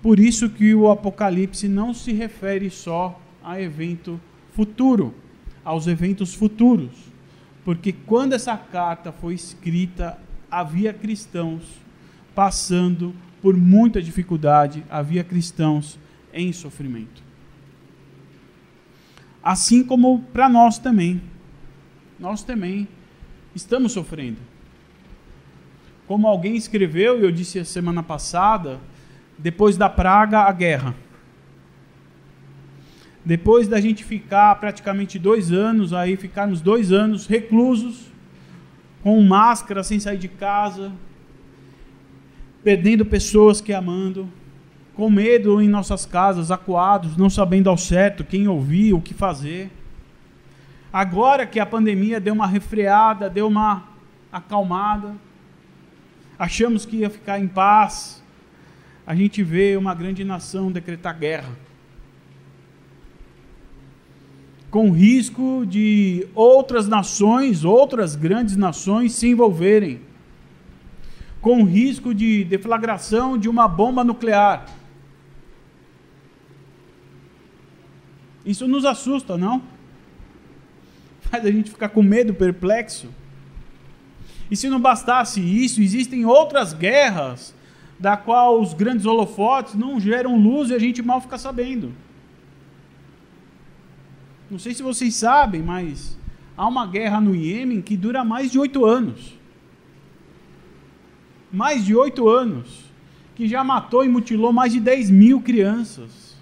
Por 0.00 0.18
isso 0.18 0.48
que 0.48 0.74
o 0.74 0.90
Apocalipse 0.90 1.68
não 1.68 1.94
se 1.94 2.12
refere 2.12 2.70
só 2.70 3.20
a 3.42 3.60
evento 3.60 4.20
futuro, 4.52 5.14
aos 5.64 5.86
eventos 5.86 6.34
futuros, 6.34 7.11
porque 7.64 7.92
quando 7.92 8.32
essa 8.32 8.56
carta 8.56 9.12
foi 9.12 9.34
escrita, 9.34 10.18
havia 10.50 10.92
cristãos 10.92 11.62
passando 12.34 13.14
por 13.40 13.56
muita 13.56 14.02
dificuldade, 14.02 14.84
havia 14.90 15.24
cristãos 15.24 15.98
em 16.32 16.52
sofrimento. 16.52 17.22
Assim 19.42 19.82
como 19.82 20.20
para 20.32 20.48
nós 20.48 20.78
também. 20.78 21.20
Nós 22.18 22.44
também 22.44 22.86
estamos 23.54 23.92
sofrendo. 23.92 24.38
Como 26.06 26.28
alguém 26.28 26.56
escreveu, 26.56 27.18
e 27.18 27.24
eu 27.24 27.32
disse 27.32 27.58
a 27.58 27.64
semana 27.64 28.02
passada, 28.02 28.80
depois 29.38 29.76
da 29.76 29.88
praga, 29.88 30.42
a 30.42 30.52
guerra. 30.52 30.94
Depois 33.24 33.68
da 33.68 33.80
gente 33.80 34.02
ficar 34.02 34.54
praticamente 34.56 35.18
dois 35.18 35.52
anos, 35.52 35.92
aí 35.92 36.16
ficarmos 36.16 36.60
dois 36.60 36.90
anos 36.90 37.26
reclusos, 37.26 38.10
com 39.02 39.20
máscara, 39.22 39.84
sem 39.84 40.00
sair 40.00 40.18
de 40.18 40.28
casa, 40.28 40.92
perdendo 42.64 43.04
pessoas 43.06 43.60
que 43.60 43.72
amando, 43.72 44.28
com 44.94 45.08
medo 45.08 45.60
em 45.60 45.68
nossas 45.68 46.04
casas, 46.04 46.50
acuados, 46.50 47.16
não 47.16 47.30
sabendo 47.30 47.70
ao 47.70 47.76
certo 47.76 48.24
quem 48.24 48.48
ouvir, 48.48 48.92
o 48.92 49.00
que 49.00 49.14
fazer. 49.14 49.70
Agora 50.92 51.46
que 51.46 51.58
a 51.58 51.66
pandemia 51.66 52.20
deu 52.20 52.34
uma 52.34 52.46
refreada, 52.46 53.30
deu 53.30 53.46
uma 53.46 53.84
acalmada, 54.32 55.14
achamos 56.38 56.84
que 56.84 56.98
ia 56.98 57.10
ficar 57.10 57.38
em 57.38 57.48
paz, 57.48 58.22
a 59.06 59.14
gente 59.14 59.42
vê 59.42 59.76
uma 59.76 59.94
grande 59.94 60.24
nação 60.24 60.70
decretar 60.70 61.18
guerra. 61.18 61.50
Com 64.72 64.90
risco 64.90 65.66
de 65.66 66.26
outras 66.34 66.88
nações, 66.88 67.62
outras 67.62 68.16
grandes 68.16 68.56
nações 68.56 69.12
se 69.12 69.28
envolverem. 69.28 70.00
Com 71.42 71.62
risco 71.62 72.14
de 72.14 72.42
deflagração 72.44 73.36
de 73.36 73.50
uma 73.50 73.68
bomba 73.68 74.02
nuclear. 74.02 74.64
Isso 78.46 78.66
nos 78.66 78.86
assusta, 78.86 79.36
não? 79.36 79.62
Faz 81.20 81.44
a 81.44 81.50
gente 81.50 81.70
ficar 81.70 81.90
com 81.90 82.02
medo, 82.02 82.32
perplexo. 82.32 83.10
E 84.50 84.56
se 84.56 84.70
não 84.70 84.80
bastasse 84.80 85.38
isso, 85.38 85.82
existem 85.82 86.24
outras 86.24 86.72
guerras 86.72 87.54
da 87.98 88.16
qual 88.16 88.58
os 88.58 88.72
grandes 88.72 89.04
holofotes 89.04 89.74
não 89.74 90.00
geram 90.00 90.34
luz 90.34 90.70
e 90.70 90.74
a 90.74 90.78
gente 90.78 91.02
mal 91.02 91.20
fica 91.20 91.36
sabendo. 91.36 91.92
Não 94.52 94.58
sei 94.58 94.74
se 94.74 94.82
vocês 94.82 95.14
sabem, 95.14 95.62
mas 95.62 96.18
há 96.54 96.68
uma 96.68 96.86
guerra 96.86 97.22
no 97.22 97.34
Iêmen 97.34 97.80
que 97.80 97.96
dura 97.96 98.22
mais 98.22 98.52
de 98.52 98.58
oito 98.58 98.84
anos. 98.84 99.38
Mais 101.50 101.82
de 101.86 101.96
oito 101.96 102.28
anos. 102.28 102.84
Que 103.34 103.48
já 103.48 103.64
matou 103.64 104.04
e 104.04 104.10
mutilou 104.10 104.52
mais 104.52 104.70
de 104.70 104.78
10 104.78 105.08
mil 105.08 105.40
crianças. 105.40 106.36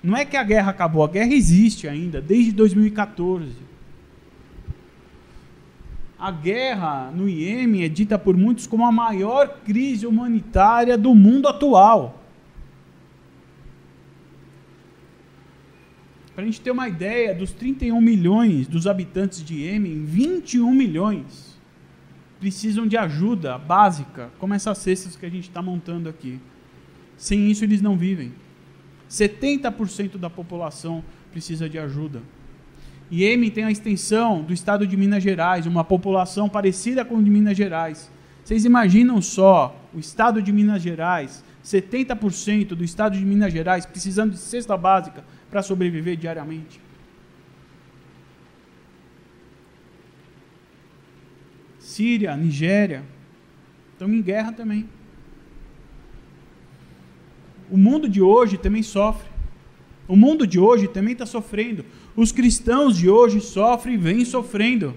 Não 0.00 0.16
é 0.16 0.24
que 0.24 0.36
a 0.36 0.44
guerra 0.44 0.70
acabou, 0.70 1.02
a 1.02 1.08
guerra 1.08 1.34
existe 1.34 1.88
ainda, 1.88 2.20
desde 2.20 2.52
2014. 2.52 3.50
A 6.16 6.30
guerra 6.30 7.10
no 7.12 7.28
Iêmen 7.28 7.82
é 7.82 7.88
dita 7.88 8.16
por 8.16 8.36
muitos 8.36 8.64
como 8.64 8.86
a 8.86 8.92
maior 8.92 9.58
crise 9.64 10.06
humanitária 10.06 10.96
do 10.96 11.16
mundo 11.16 11.48
atual. 11.48 12.17
Para 16.38 16.44
a 16.44 16.46
gente 16.46 16.60
ter 16.60 16.70
uma 16.70 16.88
ideia, 16.88 17.34
dos 17.34 17.50
31 17.50 18.00
milhões 18.00 18.68
dos 18.68 18.86
habitantes 18.86 19.42
de 19.42 19.54
Iêmen, 19.54 20.04
21 20.04 20.72
milhões 20.72 21.58
precisam 22.38 22.86
de 22.86 22.96
ajuda 22.96 23.58
básica, 23.58 24.30
como 24.38 24.54
essas 24.54 24.78
cestas 24.78 25.16
que 25.16 25.26
a 25.26 25.28
gente 25.28 25.48
está 25.48 25.60
montando 25.60 26.08
aqui. 26.08 26.38
Sem 27.16 27.50
isso, 27.50 27.64
eles 27.64 27.82
não 27.82 27.96
vivem. 27.98 28.32
70% 29.10 30.16
da 30.16 30.30
população 30.30 31.02
precisa 31.32 31.68
de 31.68 31.76
ajuda. 31.76 32.22
Iêmen 33.10 33.50
tem 33.50 33.64
a 33.64 33.72
extensão 33.72 34.40
do 34.40 34.52
estado 34.52 34.86
de 34.86 34.96
Minas 34.96 35.24
Gerais, 35.24 35.66
uma 35.66 35.82
população 35.82 36.48
parecida 36.48 37.04
com 37.04 37.16
a 37.16 37.20
de 37.20 37.30
Minas 37.30 37.56
Gerais. 37.56 38.12
Vocês 38.44 38.64
imaginam 38.64 39.20
só 39.20 39.76
o 39.92 39.98
estado 39.98 40.40
de 40.40 40.52
Minas 40.52 40.82
Gerais, 40.82 41.42
70% 41.64 42.76
do 42.76 42.84
estado 42.84 43.18
de 43.18 43.24
Minas 43.24 43.52
Gerais 43.52 43.84
precisando 43.84 44.30
de 44.30 44.38
cesta 44.38 44.76
básica 44.76 45.24
para 45.50 45.62
sobreviver 45.62 46.16
diariamente? 46.16 46.80
Síria, 51.78 52.36
Nigéria, 52.36 53.02
estão 53.92 54.12
em 54.12 54.22
guerra 54.22 54.52
também. 54.52 54.88
O 57.70 57.76
mundo 57.76 58.08
de 58.08 58.22
hoje 58.22 58.56
também 58.56 58.82
sofre. 58.82 59.28
O 60.06 60.16
mundo 60.16 60.46
de 60.46 60.58
hoje 60.58 60.88
também 60.88 61.12
está 61.12 61.26
sofrendo. 61.26 61.84
Os 62.16 62.32
cristãos 62.32 62.96
de 62.96 63.10
hoje 63.10 63.40
sofrem 63.40 63.94
e 63.94 63.98
vêm 63.98 64.24
sofrendo. 64.24 64.94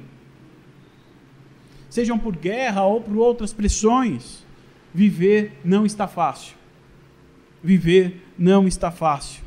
Sejam 1.89 2.17
por 2.17 2.35
guerra 2.37 2.85
ou 2.85 3.01
por 3.01 3.17
outras 3.17 3.51
pressões. 3.51 4.45
Viver 4.93 5.59
não 5.63 5.85
está 5.85 6.07
fácil. 6.07 6.55
Viver 7.63 8.25
não 8.37 8.67
está 8.67 8.91
fácil. 8.91 9.43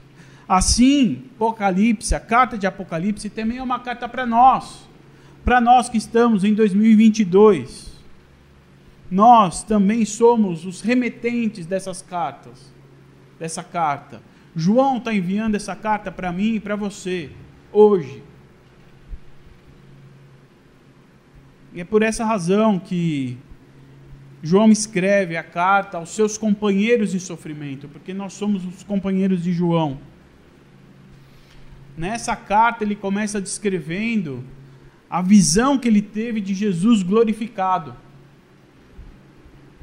Assim, 0.49 1.25
Apocalipse, 1.37 2.15
a 2.15 2.21
carta 2.21 2.59
de 2.59 2.67
Apocalipse 2.67 3.31
também 3.31 3.59
é 3.59 3.63
uma 3.63 3.81
carta 3.81 4.09
para 4.09 4.27
nós. 4.27 4.89
Para 5.45 5.61
nós 5.61 5.89
que 5.89 5.99
estamos 5.99 6.45
em 6.45 6.55
2022. 6.55 7.95
Nós 9.11 9.63
também 9.63 10.05
somos 10.05 10.67
os 10.67 10.81
remetentes 10.81 11.67
dessas 11.67 12.03
cartas 12.03 12.75
dessa 13.39 13.63
carta. 13.63 14.23
João 14.55 14.99
está 14.99 15.13
enviando 15.13 15.55
essa 15.55 15.75
carta 15.75 16.11
para 16.13 16.33
mim 16.33 16.55
e 16.55 16.61
para 16.61 16.77
você, 16.77 17.31
hoje. 17.73 18.23
E 21.73 21.81
é 21.81 21.85
por 21.85 22.03
essa 22.03 22.25
razão 22.25 22.79
que 22.79 23.37
João 24.43 24.71
escreve 24.71 25.37
a 25.37 25.43
carta 25.43 25.99
aos 25.99 26.11
seus 26.11 26.39
companheiros 26.39 27.11
de 27.11 27.19
sofrimento, 27.19 27.89
porque 27.89 28.15
nós 28.15 28.33
somos 28.33 28.65
os 28.65 28.83
companheiros 28.85 29.43
de 29.43 29.53
João. 29.53 29.99
Nessa 31.97 32.35
carta 32.35 32.85
ele 32.85 32.97
começa 32.97 33.41
descrevendo 33.41 34.45
a 35.09 35.23
visão 35.23 35.79
que 35.79 35.89
ele 35.89 36.03
teve 36.03 36.41
de 36.41 36.55
Jesus 36.55 37.03
glorificado 37.03 37.95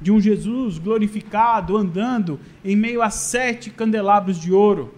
de 0.02 0.12
um 0.12 0.20
Jesus 0.20 0.80
glorificado 0.80 1.78
andando 1.78 2.40
em 2.66 2.76
meio 2.76 3.02
a 3.02 3.10
sete 3.10 3.70
candelabros 3.70 4.40
de 4.40 4.52
ouro. 4.52 4.96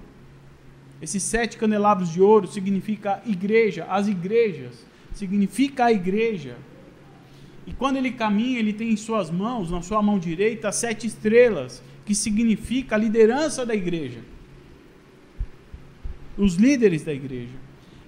Esses 1.01 1.21
sete 1.21 1.57
candelabros 1.57 2.09
de 2.09 2.21
ouro 2.21 2.47
significa 2.47 3.21
igreja, 3.25 3.85
as 3.89 4.07
igrejas, 4.07 4.85
significa 5.13 5.85
a 5.85 5.91
igreja. 5.91 6.55
E 7.67 7.73
quando 7.73 7.97
ele 7.97 8.11
caminha, 8.11 8.59
ele 8.59 8.71
tem 8.71 8.91
em 8.91 8.97
suas 8.97 9.29
mãos, 9.29 9.69
na 9.69 9.81
sua 9.81 10.01
mão 10.01 10.17
direita, 10.17 10.71
sete 10.71 11.05
estrelas, 11.05 11.83
que 12.05 12.15
significa 12.15 12.95
a 12.95 12.97
liderança 12.97 13.65
da 13.65 13.75
igreja. 13.75 14.19
Os 16.37 16.55
líderes 16.55 17.03
da 17.03 17.13
igreja. 17.13 17.55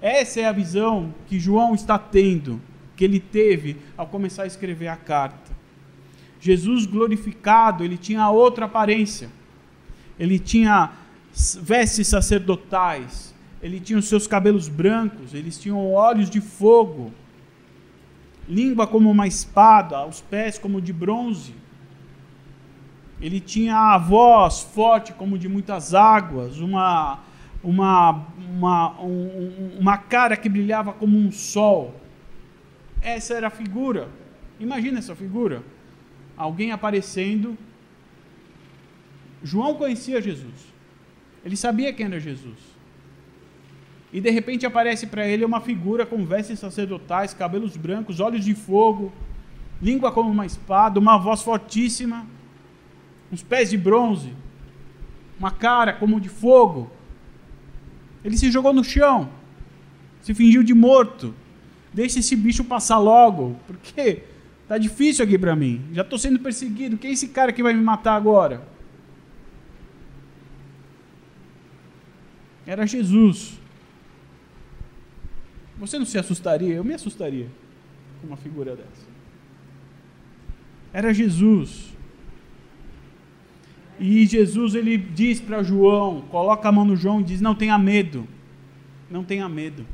Essa 0.02 0.42
é 0.42 0.46
a 0.46 0.52
visão 0.52 1.14
que 1.28 1.40
João 1.40 1.74
está 1.74 1.98
tendo, 1.98 2.62
que 2.96 3.04
ele 3.04 3.20
teve 3.20 3.78
ao 3.98 4.08
começar 4.08 4.44
a 4.44 4.48
escrever 4.48 4.88
a 4.88 4.96
carta. 4.96 5.56
Jesus 6.40 6.86
glorificado, 6.86 7.84
ele 7.84 7.98
tinha 7.98 8.30
outra 8.30 8.66
aparência. 8.66 9.30
Ele 10.20 10.40
tinha 10.40 10.92
vestes 11.62 12.08
sacerdotais, 12.08 13.34
ele 13.62 13.80
tinha 13.80 14.00
os 14.00 14.08
seus 14.08 14.28
cabelos 14.28 14.70
brancos, 14.70 15.34
eles 15.34 15.60
tinham 15.60 15.92
olhos 15.92 16.30
de 16.30 16.40
fogo, 16.40 17.12
língua 18.48 18.88
como 18.88 19.10
uma 19.10 19.28
espada, 19.28 20.06
os 20.06 20.22
pés 20.22 20.58
como 20.58 20.80
de 20.80 20.94
bronze. 20.94 21.54
Ele 23.20 23.40
tinha 23.40 23.76
a 23.76 23.98
voz 23.98 24.62
forte 24.62 25.14
como 25.14 25.38
de 25.38 25.50
muitas 25.50 25.94
águas, 25.94 26.60
uma, 26.60 27.20
uma, 27.66 28.28
uma, 28.38 29.02
um, 29.02 29.78
uma 29.80 29.98
cara 29.98 30.38
que 30.38 30.48
brilhava 30.48 30.94
como 30.94 31.18
um 31.18 31.32
sol. 31.32 32.00
Essa 33.02 33.34
era 33.34 33.48
a 33.48 33.50
figura. 33.50 34.08
Imagina 34.60 35.00
essa 35.00 35.16
figura 35.16 35.64
alguém 36.38 36.72
aparecendo. 36.72 37.58
João 39.44 39.76
conhecia 39.76 40.22
Jesus. 40.22 40.74
Ele 41.44 41.56
sabia 41.56 41.94
quem 41.94 42.06
era 42.06 42.20
Jesus. 42.20 42.58
E 44.12 44.22
de 44.22 44.30
repente 44.30 44.66
aparece 44.66 45.08
para 45.08 45.28
ele 45.28 45.44
uma 45.44 45.60
figura 45.60 46.06
com 46.06 46.26
vestes 46.26 46.60
sacerdotais, 46.60 47.34
cabelos 47.34 47.76
brancos, 47.76 48.20
olhos 48.20 48.46
de 48.46 48.56
fogo, 48.56 49.12
língua 49.82 50.12
como 50.12 50.30
uma 50.30 50.46
espada, 50.46 51.00
uma 51.00 51.18
voz 51.18 51.42
fortíssima, 51.42 52.26
uns 53.32 53.44
pés 53.44 53.70
de 53.70 53.78
bronze, 53.78 54.34
uma 55.38 55.52
cara 55.52 55.94
como 55.94 56.22
de 56.22 56.30
fogo. 56.30 56.90
Ele 58.26 58.36
se 58.36 58.52
jogou 58.52 58.74
no 58.74 58.84
chão, 58.84 59.30
Se 60.24 60.34
fingiu 60.34 60.64
de 60.64 60.74
morto. 60.74 61.36
Deixa 61.94 62.18
esse 62.18 62.36
bicho 62.36 62.64
passar 62.64 62.98
logo, 62.98 63.56
porque 63.68 64.24
tá 64.68 64.80
difícil 64.80 65.24
aqui 65.24 65.38
para 65.38 65.56
mim. 65.56 65.86
Já 65.94 66.02
estou 66.02 66.18
sendo 66.18 66.40
perseguido. 66.40 66.98
Quem 66.98 67.12
é 67.12 67.14
esse 67.14 67.28
cara 67.28 67.54
que 67.54 67.62
vai 67.62 67.74
me 67.76 67.84
matar 67.84 68.16
agora? 68.16 68.68
Era 72.66 72.88
Jesus. 72.88 73.60
Você 75.78 76.00
não 76.00 76.06
se 76.06 76.18
assustaria? 76.18 76.74
Eu 76.74 76.84
me 76.84 76.96
assustaria 76.96 77.48
com 78.20 78.28
uma 78.28 78.38
figura 78.38 78.76
dessa. 78.76 79.06
Era 80.92 81.14
Jesus. 81.14 81.94
E 84.00 84.26
Jesus 84.26 84.76
ele 84.76 84.98
diz 84.98 85.40
para 85.40 85.64
João, 85.64 86.22
coloca 86.30 86.68
a 86.68 86.72
mão 86.72 86.86
no 86.86 86.96
João 86.96 87.22
e 87.22 87.24
diz: 87.24 87.42
Não 87.42 87.56
tenha 87.56 87.78
medo, 87.78 88.28
não 89.10 89.24
tenha 89.24 89.48
medo. 89.48 89.86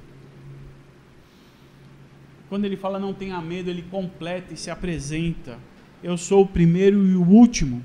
Quando 2.50 2.66
ele 2.66 2.76
fala 2.76 3.00
não 3.00 3.14
tenha 3.14 3.40
medo, 3.42 3.70
ele 3.70 3.84
completa 3.84 4.54
e 4.54 4.58
se 4.58 4.70
apresenta. 4.70 5.58
Eu 6.04 6.18
sou 6.18 6.42
o 6.42 6.48
primeiro 6.48 7.08
e 7.08 7.16
o 7.16 7.24
último. 7.24 7.84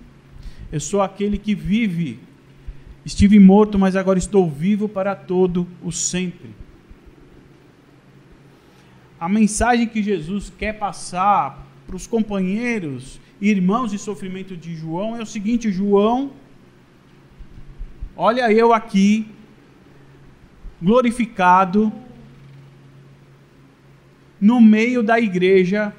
Eu 0.73 0.81
sou 0.81 1.03
aquele 1.03 1.39
que 1.39 1.55
vive. 1.55 2.19
Estive 3.05 3.39
morto, 3.39 3.79
mas 3.79 3.95
agora 3.95 4.19
estou 4.19 4.51
vivo 4.51 4.89
para 4.89 5.15
todo 5.15 5.69
o 5.81 5.93
sempre. 5.93 6.51
A 9.21 9.29
mensagem 9.29 9.87
que 9.87 10.03
Jesus 10.03 10.53
quer 10.59 10.73
passar 10.73 11.65
para 11.87 11.95
os 11.95 12.07
companheiros 12.07 13.21
irmãos 13.41 13.91
de 13.91 13.99
sofrimento 13.99 14.57
de 14.57 14.75
João 14.75 15.17
é 15.17 15.23
o 15.23 15.27
seguinte: 15.27 15.71
João, 15.71 16.33
olha 18.17 18.51
eu 18.53 18.73
aqui, 18.73 19.27
glorificado, 20.81 21.93
no 24.41 24.61
meio 24.61 25.03
da 25.03 25.19
igreja, 25.19 25.95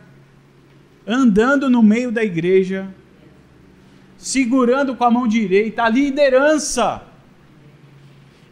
andando 1.06 1.70
no 1.70 1.82
meio 1.82 2.12
da 2.12 2.24
igreja, 2.24 2.94
segurando 4.18 4.96
com 4.96 5.04
a 5.04 5.12
mão 5.12 5.28
direita 5.28 5.84
a 5.84 5.90
liderança, 5.90 7.04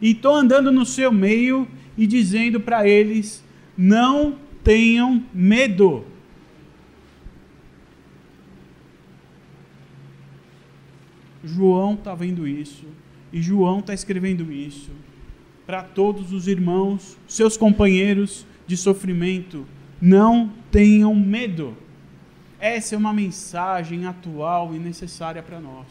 e 0.00 0.12
estou 0.12 0.34
andando 0.34 0.70
no 0.70 0.84
seu 0.84 1.10
meio 1.10 1.66
e 1.96 2.06
dizendo 2.06 2.60
para 2.60 2.86
eles: 2.86 3.42
não 3.76 4.38
tenham 4.62 5.24
medo. 5.32 6.04
João 11.46 11.94
está 11.94 12.14
vendo 12.14 12.46
isso 12.46 12.84
e 13.32 13.40
João 13.40 13.78
está 13.78 13.94
escrevendo 13.94 14.52
isso 14.52 14.90
para 15.66 15.82
todos 15.82 16.32
os 16.32 16.46
irmãos, 16.46 17.18
seus 17.26 17.56
companheiros 17.56 18.46
de 18.66 18.76
sofrimento. 18.76 19.66
Não 20.00 20.52
tenham 20.70 21.14
medo. 21.14 21.76
Essa 22.60 22.94
é 22.94 22.98
uma 22.98 23.12
mensagem 23.12 24.06
atual 24.06 24.74
e 24.74 24.78
necessária 24.78 25.42
para 25.42 25.60
nós. 25.60 25.86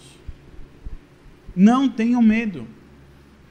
Não 1.55 1.89
tenham 1.89 2.21
medo. 2.21 2.65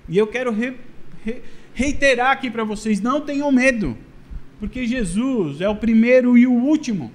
E 0.09 0.17
eu 0.17 0.27
quero 0.27 0.51
re, 0.53 0.77
re, 1.25 1.43
reiterar 1.73 2.31
aqui 2.31 2.51
para 2.51 2.65
vocês: 2.65 3.01
não 3.01 3.21
tenham 3.21 3.51
medo, 3.53 3.97
porque 4.59 4.87
Jesus 4.87 5.61
é 5.61 5.69
o 5.69 5.77
primeiro 5.77 6.37
e 6.37 6.47
o 6.47 6.53
último, 6.53 7.11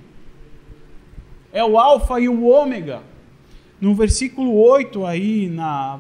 é 1.52 1.64
o 1.64 1.78
Alfa 1.78 2.20
e 2.20 2.30
o 2.30 2.44
Ômega 2.44 3.09
no 3.82 3.96
versículo 3.96 4.54
8 4.56 5.06
aí 5.06 5.48
na, 5.48 6.00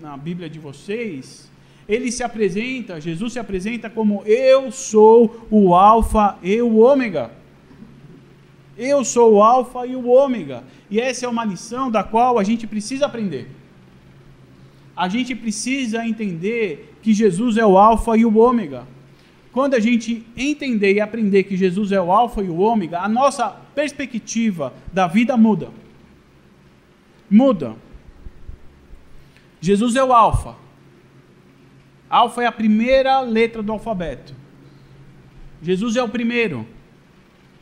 na 0.00 0.16
Bíblia 0.16 0.48
de 0.48 0.58
vocês, 0.58 1.50
ele 1.86 2.10
se 2.10 2.22
apresenta, 2.22 3.00
Jesus 3.00 3.34
se 3.34 3.38
apresenta 3.38 3.90
como 3.90 4.22
eu 4.24 4.72
sou 4.72 5.46
o 5.50 5.74
alfa 5.74 6.38
e 6.42 6.62
o 6.62 6.78
ômega. 6.78 7.30
Eu 8.78 9.04
sou 9.04 9.34
o 9.34 9.42
alfa 9.42 9.86
e 9.86 9.94
o 9.94 10.08
ômega. 10.08 10.64
E 10.90 10.98
essa 10.98 11.26
é 11.26 11.28
uma 11.28 11.44
lição 11.44 11.90
da 11.90 12.02
qual 12.02 12.38
a 12.38 12.44
gente 12.44 12.66
precisa 12.66 13.04
aprender. 13.04 13.50
A 14.96 15.08
gente 15.08 15.34
precisa 15.34 16.06
entender 16.06 16.96
que 17.02 17.12
Jesus 17.12 17.58
é 17.58 17.66
o 17.66 17.76
alfa 17.76 18.16
e 18.16 18.24
o 18.24 18.38
ômega. 18.38 18.86
Quando 19.52 19.74
a 19.74 19.80
gente 19.80 20.24
entender 20.34 20.94
e 20.94 21.00
aprender 21.00 21.42
que 21.42 21.56
Jesus 21.56 21.92
é 21.92 22.00
o 22.00 22.10
alfa 22.10 22.42
e 22.42 22.48
o 22.48 22.56
ômega, 22.56 23.00
a 23.00 23.08
nossa 23.08 23.50
perspectiva 23.74 24.72
da 24.90 25.06
vida 25.06 25.36
muda 25.36 25.81
muda. 27.32 27.74
Jesus 29.60 29.96
é 29.96 30.04
o 30.04 30.12
Alfa. 30.12 30.56
Alfa 32.10 32.42
é 32.42 32.46
a 32.46 32.52
primeira 32.52 33.20
letra 33.20 33.62
do 33.62 33.72
alfabeto. 33.72 34.34
Jesus 35.62 35.96
é 35.96 36.02
o 36.02 36.08
primeiro. 36.08 36.66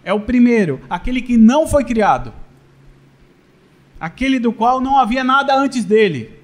É 0.03 0.13
o 0.13 0.21
primeiro, 0.21 0.81
aquele 0.89 1.21
que 1.21 1.37
não 1.37 1.69
foi 1.69 1.85
criado. 1.85 2.33
Aquele 4.01 4.39
do 4.39 4.51
qual 4.51 4.81
não 4.81 4.99
havia 4.99 5.23
nada 5.23 5.55
antes 5.55 5.85
dele. 5.85 6.41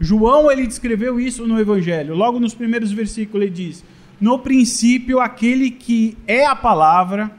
João 0.00 0.50
ele 0.50 0.66
descreveu 0.66 1.20
isso 1.20 1.46
no 1.46 1.60
evangelho. 1.60 2.14
Logo 2.14 2.40
nos 2.40 2.54
primeiros 2.54 2.90
versículos 2.90 3.42
ele 3.42 3.54
diz: 3.54 3.84
"No 4.18 4.38
princípio 4.38 5.20
aquele 5.20 5.70
que 5.70 6.16
é 6.26 6.46
a 6.46 6.56
palavra, 6.56 7.30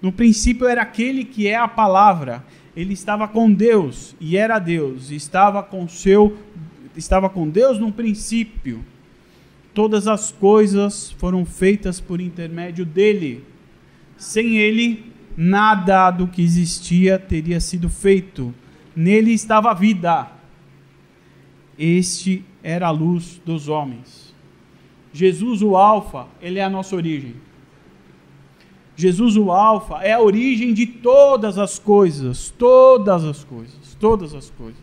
no 0.00 0.12
princípio 0.12 0.66
era 0.66 0.82
aquele 0.82 1.24
que 1.24 1.48
é 1.48 1.56
a 1.56 1.66
palavra, 1.66 2.44
ele 2.76 2.92
estava 2.92 3.26
com 3.26 3.50
Deus 3.50 4.14
e 4.20 4.36
era 4.36 4.58
Deus, 4.58 5.10
estava 5.10 5.62
com 5.62 5.88
seu 5.88 6.36
estava 6.94 7.28
com 7.28 7.48
Deus 7.48 7.78
no 7.78 7.92
princípio. 7.92 8.84
Todas 9.74 10.06
as 10.08 10.32
coisas 10.32 11.10
foram 11.12 11.44
feitas 11.44 12.00
por 12.00 12.20
intermédio 12.20 12.86
dele. 12.86 13.44
Sem 14.16 14.56
ele, 14.56 15.12
nada 15.36 16.10
do 16.10 16.26
que 16.26 16.42
existia 16.42 17.18
teria 17.18 17.60
sido 17.60 17.90
feito. 17.90 18.54
Nele 18.94 19.32
estava 19.32 19.70
a 19.70 19.74
vida. 19.74 20.30
Este 21.78 22.42
era 22.62 22.86
a 22.86 22.90
luz 22.90 23.40
dos 23.44 23.68
homens. 23.68 24.34
Jesus, 25.12 25.60
o 25.60 25.76
Alfa, 25.76 26.26
ele 26.40 26.58
é 26.58 26.64
a 26.64 26.70
nossa 26.70 26.96
origem. 26.96 27.34
Jesus, 28.96 29.36
o 29.36 29.52
Alfa, 29.52 30.02
é 30.02 30.12
a 30.12 30.20
origem 30.20 30.72
de 30.72 30.86
todas 30.86 31.58
as 31.58 31.78
coisas, 31.78 32.50
todas 32.56 33.24
as 33.24 33.44
coisas, 33.44 33.94
todas 34.00 34.34
as 34.34 34.48
coisas. 34.48 34.80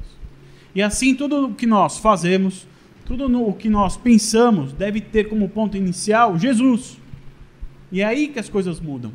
E 0.75 0.81
assim, 0.81 1.15
tudo 1.15 1.47
o 1.47 1.55
que 1.55 1.65
nós 1.65 1.97
fazemos, 1.97 2.67
tudo 3.05 3.25
o 3.47 3.53
que 3.53 3.69
nós 3.69 3.97
pensamos, 3.97 4.71
deve 4.71 5.01
ter 5.01 5.27
como 5.29 5.49
ponto 5.49 5.75
inicial 5.75 6.37
Jesus. 6.37 6.99
E 7.91 8.01
é 8.01 8.05
aí 8.05 8.27
que 8.27 8.39
as 8.39 8.49
coisas 8.49 8.79
mudam. 8.79 9.11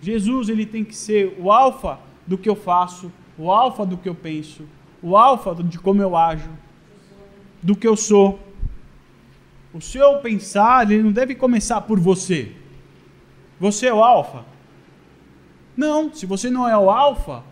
Jesus, 0.00 0.48
ele 0.48 0.64
tem 0.64 0.84
que 0.84 0.94
ser 0.94 1.36
o 1.40 1.50
Alfa 1.50 1.98
do 2.26 2.38
que 2.38 2.48
eu 2.48 2.54
faço, 2.56 3.10
o 3.36 3.50
Alfa 3.50 3.84
do 3.84 3.96
que 3.96 4.08
eu 4.08 4.14
penso, 4.14 4.64
o 5.02 5.16
Alfa 5.16 5.54
de 5.64 5.78
como 5.80 6.00
eu 6.00 6.16
ajo, 6.16 6.50
do 7.60 7.74
que 7.74 7.88
eu 7.88 7.96
sou. 7.96 8.38
O 9.74 9.80
seu 9.80 10.18
pensar, 10.18 10.90
ele 10.90 11.02
não 11.02 11.12
deve 11.12 11.34
começar 11.34 11.80
por 11.80 11.98
você. 11.98 12.52
Você 13.58 13.86
é 13.86 13.94
o 13.94 14.02
alfa? 14.02 14.44
Não, 15.76 16.12
se 16.12 16.26
você 16.26 16.48
não 16.48 16.68
é 16.68 16.76
o 16.76 16.90
alfa, 16.90 17.42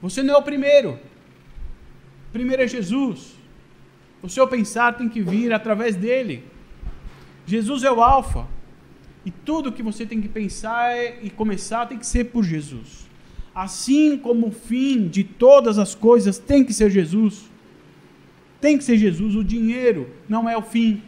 você 0.00 0.22
não 0.22 0.34
é 0.34 0.36
o 0.36 0.42
primeiro. 0.42 0.98
Primeiro 2.32 2.62
é 2.62 2.66
Jesus. 2.66 3.34
O 4.22 4.28
seu 4.28 4.46
pensar 4.48 4.96
tem 4.96 5.08
que 5.08 5.20
vir 5.20 5.52
através 5.52 5.96
dele. 5.96 6.44
Jesus 7.46 7.82
é 7.82 7.90
o 7.90 8.02
alfa. 8.02 8.46
E 9.24 9.30
tudo 9.30 9.72
que 9.72 9.82
você 9.82 10.04
tem 10.04 10.20
que 10.20 10.28
pensar 10.28 10.92
e 11.22 11.30
começar 11.30 11.86
tem 11.86 11.98
que 11.98 12.06
ser 12.06 12.24
por 12.24 12.42
Jesus. 12.42 13.08
Assim 13.54 14.18
como 14.18 14.48
o 14.48 14.52
fim 14.52 15.08
de 15.08 15.24
todas 15.24 15.78
as 15.78 15.94
coisas 15.94 16.38
tem 16.38 16.64
que 16.64 16.72
ser 16.72 16.90
Jesus. 16.90 17.50
Tem 18.60 18.76
que 18.76 18.84
ser 18.84 18.98
Jesus. 18.98 19.36
O 19.36 19.44
dinheiro 19.44 20.10
não 20.28 20.48
é 20.48 20.56
o 20.56 20.62
fim. 20.62 21.02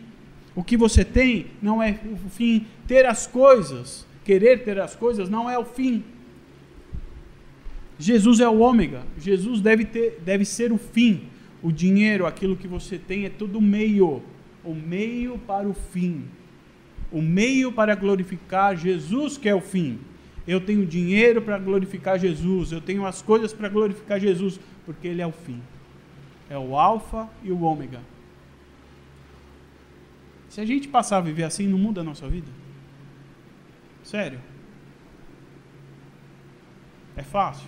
O 0.55 0.63
que 0.63 0.77
você 0.77 1.05
tem 1.05 1.47
não 1.61 1.83
é 1.83 1.99
o 2.13 2.31
fim. 2.31 2.67
Ter 2.87 3.05
as 3.05 3.27
coisas 3.27 4.07
querer 4.27 4.65
ter 4.65 4.81
as 4.81 4.97
coisas 4.97 5.31
não 5.31 5.49
é 5.49 5.57
o 5.57 5.65
fim. 5.65 6.03
Jesus 7.97 8.41
é 8.41 8.49
o 8.49 8.59
ômega. 8.59 9.03
Jesus 9.17 9.61
deve, 9.61 9.85
ter, 9.85 10.21
deve 10.25 10.45
ser 10.45 10.73
o 10.73 10.77
fim. 10.77 11.29
O 11.63 11.71
dinheiro, 11.71 12.27
aquilo 12.27 12.57
que 12.57 12.67
você 12.67 12.99
tem, 12.99 13.25
é 13.25 13.31
tudo 13.31 13.61
meio. 13.61 14.21
O 14.65 14.75
meio 14.75 15.39
para 15.39 15.67
o 15.69 15.73
fim. 15.73 16.25
O 17.13 17.23
meio 17.23 17.71
para 17.71 17.95
glorificar 17.95 18.77
Jesus, 18.77 19.39
que 19.39 19.49
é 19.49 19.55
o 19.55 19.61
fim. 19.61 20.01
Eu 20.47 20.61
tenho 20.61 20.85
dinheiro 20.85 21.41
para 21.41 21.57
glorificar 21.57 22.19
Jesus. 22.19 22.73
Eu 22.73 22.81
tenho 22.81 23.07
as 23.07 23.23
coisas 23.23 23.53
para 23.53 23.69
glorificar 23.69 24.19
Jesus, 24.19 24.59
porque 24.85 25.07
Ele 25.07 25.23
é 25.23 25.27
o 25.27 25.33
fim. 25.33 25.63
É 26.51 26.59
o 26.59 26.77
Alfa 26.77 27.29
e 27.45 27.53
o 27.53 27.63
Ômega. 27.63 28.01
Se 30.49 30.61
a 30.61 30.65
gente 30.65 30.89
passar 30.89 31.19
a 31.19 31.21
viver 31.21 31.45
assim, 31.45 31.69
não 31.69 31.79
muda 31.79 32.01
a 32.01 32.05
nossa 32.05 32.29
vida? 32.29 32.66
Sério. 34.07 34.41
É 37.17 37.25
fácil. 37.25 37.67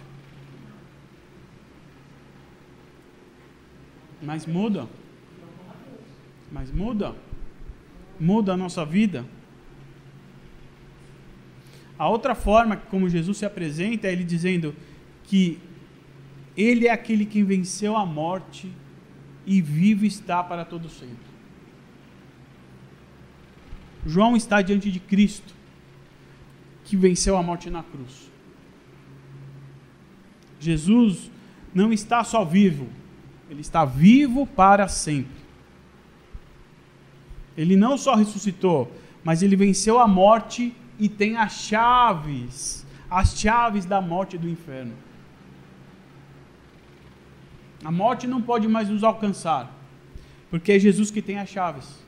Mas 4.22 4.46
muda. 4.46 4.87
Mas 6.53 6.70
muda. 6.70 7.16
muda 8.20 8.53
a 8.53 8.57
nossa 8.57 8.85
vida. 8.85 9.27
A 11.98 12.09
outra 12.09 12.37
forma 12.37 12.77
como 12.77 13.09
Jesus 13.09 13.38
se 13.38 13.44
apresenta 13.44 14.07
é 14.07 14.12
ele 14.12 14.22
dizendo 14.22 14.77
que 15.24 15.59
ele 16.57 16.87
é 16.87 16.92
aquele 16.92 17.27
que 17.27 17.42
venceu 17.42 17.96
a 17.96 18.07
morte 18.07 18.72
e 19.44 19.61
vivo 19.61 20.05
está 20.05 20.44
para 20.44 20.64
todo 20.64 20.88
sempre. 20.88 21.29
João 24.07 24.37
está 24.37 24.62
diante 24.62 24.92
de 24.92 25.01
Cristo, 25.01 25.58
que 26.88 26.96
venceu 26.96 27.37
a 27.37 27.42
morte 27.42 27.68
na 27.68 27.83
cruz. 27.83 28.31
Jesus 30.59 31.31
não 31.74 31.92
está 31.92 32.24
só 32.24 32.46
vivo, 32.46 32.88
ele 33.51 33.61
está 33.61 33.85
vivo 33.85 34.46
para 34.46 34.88
sempre. 34.88 35.37
Ele 37.55 37.77
não 37.77 37.98
só 37.98 38.14
ressuscitou, 38.14 38.90
mas 39.22 39.42
ele 39.42 39.55
venceu 39.55 39.98
a 39.98 40.09
morte 40.09 40.74
e 40.98 41.11
tem 41.11 41.37
as 41.37 41.53
chaves, 41.53 42.87
as 43.11 43.38
chaves 43.38 43.85
da 43.85 44.01
morte 44.01 44.37
e 44.37 44.38
do 44.38 44.48
inferno. 44.48 44.94
A 47.85 47.92
morte 47.92 48.27
não 48.27 48.40
pode 48.40 48.66
mais 48.66 48.88
nos 48.88 49.05
alcançar, 49.05 49.70
porque 50.51 50.72
é 50.72 50.79
Jesus 50.79 51.11
que 51.11 51.20
tem 51.20 51.38
as 51.38 51.51
chaves. 51.51 52.03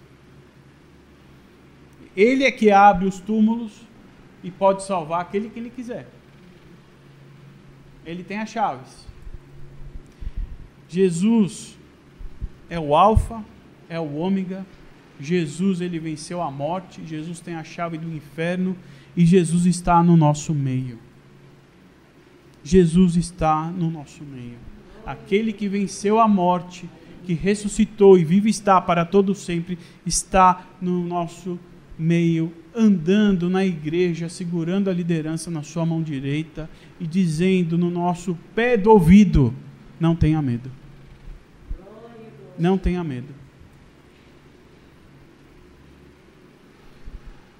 Ele 2.16 2.45
é 2.45 2.51
que 2.51 2.71
abre 2.71 3.07
os 3.07 3.21
túmulos 3.21 3.89
e 4.42 4.50
pode 4.50 4.83
salvar 4.85 5.20
aquele 5.20 5.50
que 5.50 5.59
ele 5.59 5.70
quiser. 5.70 6.09
Ele 8.05 8.22
tem 8.22 8.38
as 8.38 8.48
chaves. 8.48 9.07
Jesus 10.88 11.79
é 12.68 12.79
o 12.79 12.94
alfa, 12.94 13.44
é 13.88 13.98
o 14.00 14.16
ômega. 14.16 14.66
Jesus 15.20 15.81
ele 15.81 15.98
venceu 15.98 16.40
a 16.40 16.50
morte, 16.50 17.05
Jesus 17.05 17.40
tem 17.40 17.55
a 17.55 17.62
chave 17.62 17.98
do 17.98 18.11
inferno 18.12 18.76
e 19.16 19.26
Jesus 19.26 19.66
está 19.66 20.03
no 20.03 20.16
nosso 20.16 20.55
meio. 20.55 20.98
Jesus 22.64 23.16
está 23.16 23.66
no 23.66 23.90
nosso 23.90 24.24
meio. 24.24 24.59
Aquele 25.05 25.53
que 25.53 25.68
venceu 25.68 26.18
a 26.18 26.29
morte, 26.29 26.88
que 27.24 27.35
ressuscitou 27.35 28.18
e 28.18 28.24
vive 28.24 28.48
está 28.50 28.81
para 28.81 29.05
todo 29.05 29.35
sempre, 29.35 29.79
está 30.07 30.66
no 30.81 31.05
nosso 31.05 31.59
meio, 31.98 32.53
andando 32.74 33.50
na 33.50 33.64
igreja, 33.64 34.28
segurando 34.28 34.88
a 34.88 34.92
liderança 34.92 35.50
na 35.50 35.62
sua 35.62 35.85
mão 35.85 36.02
direita 36.02 36.68
e 36.98 37.06
dizendo 37.06 37.76
no 37.76 37.90
nosso 37.90 38.37
pé 38.54 38.76
do 38.76 38.90
ouvido: 38.90 39.54
não 39.98 40.14
tenha 40.16 40.40
medo. 40.40 40.70
Não 42.59 42.76
tenha 42.76 43.02
medo. 43.02 43.40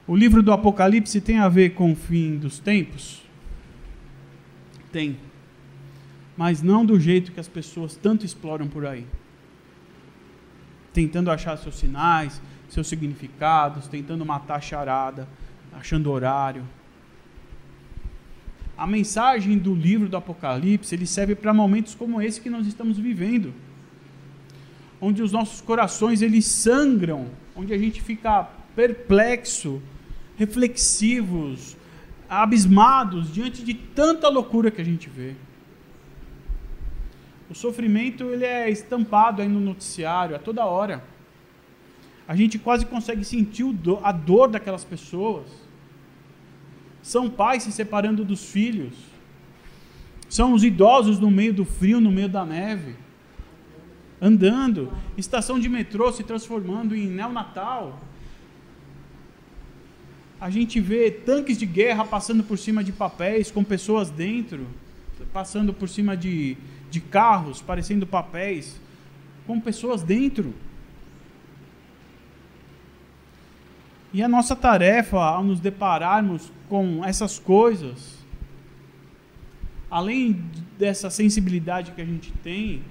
O 0.07 0.17
livro 0.17 0.43
do 0.43 0.53
Apocalipse 0.53 1.21
tem 1.21 1.39
a 1.39 1.49
ver 1.49 1.71
com 1.71 1.93
o 1.93 1.97
fim 1.97 2.37
dos 2.37 2.59
tempos? 2.59 3.23
Tem. 4.91 5.17
Mas 6.37 6.63
não 6.63 6.85
do 6.85 6.99
jeito 6.99 7.31
que 7.31 7.39
as 7.39 7.47
pessoas 7.47 7.95
tanto 7.95 8.27
exploram 8.27 8.67
por 8.67 8.85
aí. 8.85 9.07
Tentando 10.93 11.31
achar 11.31 11.57
seus 11.57 11.77
sinais, 11.77 12.43
seus 12.71 12.87
significados, 12.87 13.87
tentando 13.87 14.25
matar 14.25 14.57
a 14.57 14.61
charada, 14.61 15.29
achando 15.73 16.11
horário. 16.11 16.65
A 18.79 18.87
mensagem 18.87 19.59
do 19.59 19.75
livro 19.75 20.09
do 20.09 20.17
Apocalipse, 20.17 20.95
ele 20.95 21.07
serve 21.07 21.35
para 21.35 21.53
momentos 21.53 21.95
como 21.95 22.23
esse 22.23 22.41
que 22.41 22.49
nós 22.49 22.67
estamos 22.67 22.97
vivendo 22.97 23.53
onde 25.01 25.23
os 25.23 25.33
nossos 25.33 25.61
corações 25.61 26.21
eles 26.21 26.45
sangram, 26.45 27.29
onde 27.57 27.73
a 27.73 27.79
gente 27.79 28.03
fica 28.03 28.47
perplexo, 28.77 29.81
reflexivos, 30.37 31.77
abismados 32.29 33.33
diante 33.33 33.65
de 33.65 33.75
tanta 33.75 34.29
loucura 34.29 34.71
que 34.71 34.81
a 34.81 34.85
gente 34.85 35.09
vê. 35.09 35.35
O 37.49 37.55
sofrimento 37.55 38.25
ele 38.25 38.45
é 38.45 38.71
estampado 38.71 39.43
aí 39.43 39.49
no 39.49 39.59
noticiário 39.59 40.37
a 40.37 40.39
toda 40.39 40.65
hora. 40.65 41.03
A 42.31 42.37
gente 42.37 42.59
quase 42.59 42.87
consegue 42.87 43.25
sentir 43.25 43.65
a 44.05 44.13
dor 44.13 44.49
daquelas 44.49 44.85
pessoas. 44.85 45.47
São 47.03 47.29
pais 47.29 47.65
se 47.65 47.73
separando 47.73 48.25
dos 48.25 48.45
filhos. 48.45 48.95
São 50.29 50.53
os 50.53 50.63
idosos 50.63 51.19
no 51.19 51.31
meio 51.31 51.53
do 51.53 51.65
frio, 51.65 52.01
no 52.01 52.13
meio 52.13 52.29
da 52.29 52.45
neve 52.45 52.95
andando, 54.21 54.93
estação 55.17 55.59
de 55.59 55.69
metrô 55.69 56.13
se 56.13 56.23
transformando 56.23 56.95
em 56.95 57.07
neonatal. 57.07 57.99
A 60.41 60.51
gente 60.51 60.81
vê 60.81 61.11
tanques 61.11 61.57
de 61.57 61.67
guerra 61.67 62.05
passando 62.05 62.45
por 62.45 62.59
cima 62.59 62.85
de 62.85 62.93
papéis 62.93 63.51
com 63.51 63.65
pessoas 63.65 64.11
dentro, 64.11 64.67
passando 65.33 65.73
por 65.73 65.89
cima 65.89 66.17
de, 66.17 66.57
de 66.91 67.01
carros, 67.01 67.63
parecendo 67.63 68.07
papéis, 68.07 68.79
com 69.47 69.59
pessoas 69.61 70.03
dentro. 70.03 70.55
E 74.13 74.23
a 74.23 74.29
nossa 74.29 74.57
tarefa 74.57 75.19
ao 75.19 75.45
nos 75.45 75.61
depararmos 75.61 76.53
com 76.69 77.05
essas 77.05 77.39
coisas, 77.39 78.19
além 79.91 80.45
dessa 80.79 81.11
sensibilidade 81.11 81.93
que 81.93 82.01
a 82.01 82.05
gente 82.05 82.33
tem, 82.43 82.83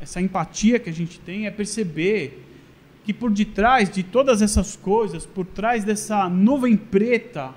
essa 0.00 0.20
empatia 0.20 0.78
que 0.78 0.88
a 0.88 0.92
gente 0.92 1.18
tem 1.20 1.46
é 1.46 1.50
perceber 1.50 2.44
que 3.04 3.12
por 3.12 3.30
detrás 3.30 3.90
de 3.90 4.02
todas 4.02 4.42
essas 4.42 4.76
coisas, 4.76 5.24
por 5.24 5.46
trás 5.46 5.82
dessa 5.82 6.28
nuvem 6.28 6.76
preta, 6.76 7.52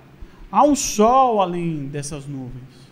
há 0.52 0.64
um 0.64 0.76
sol 0.76 1.42
além 1.42 1.88
dessas 1.88 2.26
nuvens. 2.26 2.92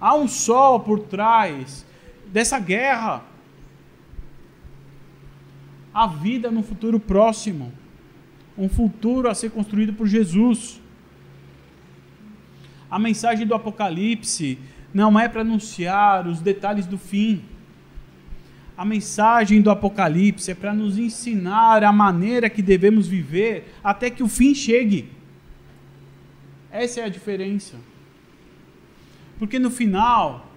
Há 0.00 0.14
um 0.14 0.26
sol 0.26 0.80
por 0.80 1.00
trás 1.00 1.86
dessa 2.26 2.58
guerra. 2.58 3.22
Há 5.94 6.06
vida 6.06 6.50
no 6.50 6.62
futuro 6.62 6.98
próximo. 6.98 7.72
Um 8.58 8.68
futuro 8.68 9.28
a 9.28 9.34
ser 9.34 9.50
construído 9.50 9.92
por 9.92 10.06
Jesus. 10.06 10.80
A 12.90 12.98
mensagem 12.98 13.46
do 13.46 13.54
Apocalipse 13.54 14.58
não 14.92 15.18
é 15.18 15.28
para 15.28 15.40
anunciar 15.40 16.26
os 16.26 16.40
detalhes 16.40 16.86
do 16.86 16.98
fim 16.98 17.42
a 18.76 18.84
mensagem 18.84 19.62
do 19.62 19.70
Apocalipse 19.70 20.50
é 20.50 20.54
para 20.54 20.74
nos 20.74 20.98
ensinar 20.98 21.84
a 21.84 21.92
maneira 21.92 22.50
que 22.50 22.60
devemos 22.60 23.06
viver 23.06 23.72
até 23.84 24.10
que 24.10 24.22
o 24.22 24.28
fim 24.28 24.52
chegue. 24.52 25.08
Essa 26.72 27.00
é 27.00 27.04
a 27.04 27.08
diferença. 27.08 27.76
Porque 29.38 29.60
no 29.60 29.70
final, 29.70 30.52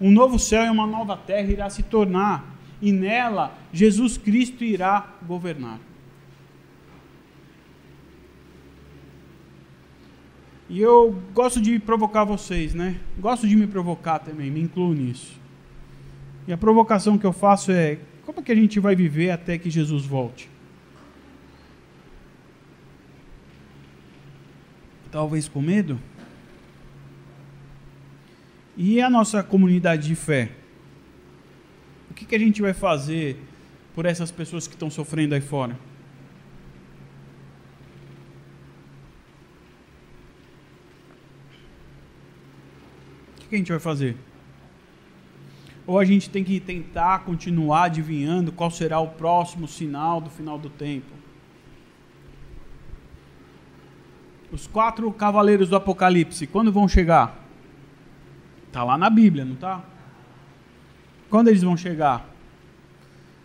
um 0.00 0.10
novo 0.10 0.40
céu 0.40 0.64
e 0.64 0.70
uma 0.70 0.88
nova 0.88 1.16
terra 1.16 1.48
irá 1.48 1.70
se 1.70 1.84
tornar, 1.84 2.55
e 2.80 2.92
nela 2.92 3.56
Jesus 3.72 4.16
Cristo 4.16 4.64
irá 4.64 5.14
governar. 5.26 5.78
E 10.68 10.80
eu 10.80 11.22
gosto 11.32 11.60
de 11.60 11.78
provocar 11.78 12.24
vocês, 12.24 12.74
né? 12.74 12.98
Gosto 13.18 13.46
de 13.46 13.54
me 13.54 13.66
provocar 13.66 14.18
também, 14.18 14.50
me 14.50 14.60
incluo 14.60 14.92
nisso. 14.92 15.38
E 16.46 16.52
a 16.52 16.56
provocação 16.56 17.16
que 17.16 17.24
eu 17.24 17.32
faço 17.32 17.70
é: 17.70 17.98
como 18.24 18.40
é 18.40 18.42
que 18.42 18.50
a 18.50 18.56
gente 18.56 18.80
vai 18.80 18.96
viver 18.96 19.30
até 19.30 19.56
que 19.58 19.70
Jesus 19.70 20.04
volte? 20.04 20.50
Talvez 25.10 25.48
com 25.48 25.60
medo? 25.60 26.00
E 28.76 29.00
a 29.00 29.08
nossa 29.08 29.42
comunidade 29.42 30.08
de 30.08 30.14
fé? 30.14 30.50
Que, 32.16 32.24
que 32.24 32.34
a 32.34 32.38
gente 32.38 32.62
vai 32.62 32.72
fazer 32.72 33.38
por 33.94 34.06
essas 34.06 34.30
pessoas 34.30 34.66
que 34.66 34.74
estão 34.74 34.90
sofrendo 34.90 35.34
aí 35.34 35.40
fora? 35.40 35.78
O 43.34 43.40
que, 43.40 43.48
que 43.48 43.54
a 43.54 43.58
gente 43.58 43.70
vai 43.70 43.78
fazer? 43.78 44.16
Ou 45.86 45.98
a 45.98 46.04
gente 46.06 46.30
tem 46.30 46.42
que 46.42 46.58
tentar 46.58 47.18
continuar 47.20 47.84
adivinhando 47.84 48.50
qual 48.50 48.70
será 48.70 48.98
o 48.98 49.08
próximo 49.08 49.68
sinal 49.68 50.18
do 50.18 50.30
final 50.30 50.58
do 50.58 50.70
tempo? 50.70 51.14
Os 54.50 54.66
quatro 54.66 55.12
cavaleiros 55.12 55.68
do 55.68 55.76
Apocalipse, 55.76 56.46
quando 56.46 56.72
vão 56.72 56.88
chegar? 56.88 57.44
Está 58.68 58.82
lá 58.82 58.96
na 58.96 59.10
Bíblia, 59.10 59.44
não 59.44 59.52
está? 59.52 59.84
Quando 61.36 61.48
eles 61.48 61.62
vão 61.62 61.76
chegar? 61.76 62.26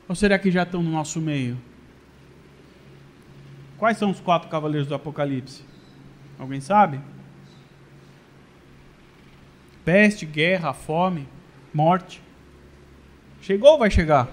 Ou 0.08 0.16
será 0.16 0.40
que 0.40 0.50
já 0.50 0.64
estão 0.64 0.82
no 0.82 0.90
nosso 0.90 1.20
meio? 1.20 1.58
Quais 3.78 3.98
são 3.98 4.10
os 4.10 4.22
quatro 4.22 4.48
cavaleiros 4.48 4.88
do 4.88 4.96
Apocalipse? 4.96 5.62
Alguém 6.40 6.62
sabe? 6.62 7.02
Peste, 9.84 10.26
guerra, 10.26 10.72
fome, 10.72 11.28
morte. 11.74 12.24
Chegou 13.42 13.72
ou 13.72 13.80
vai 13.80 13.92
chegar? 13.92 14.30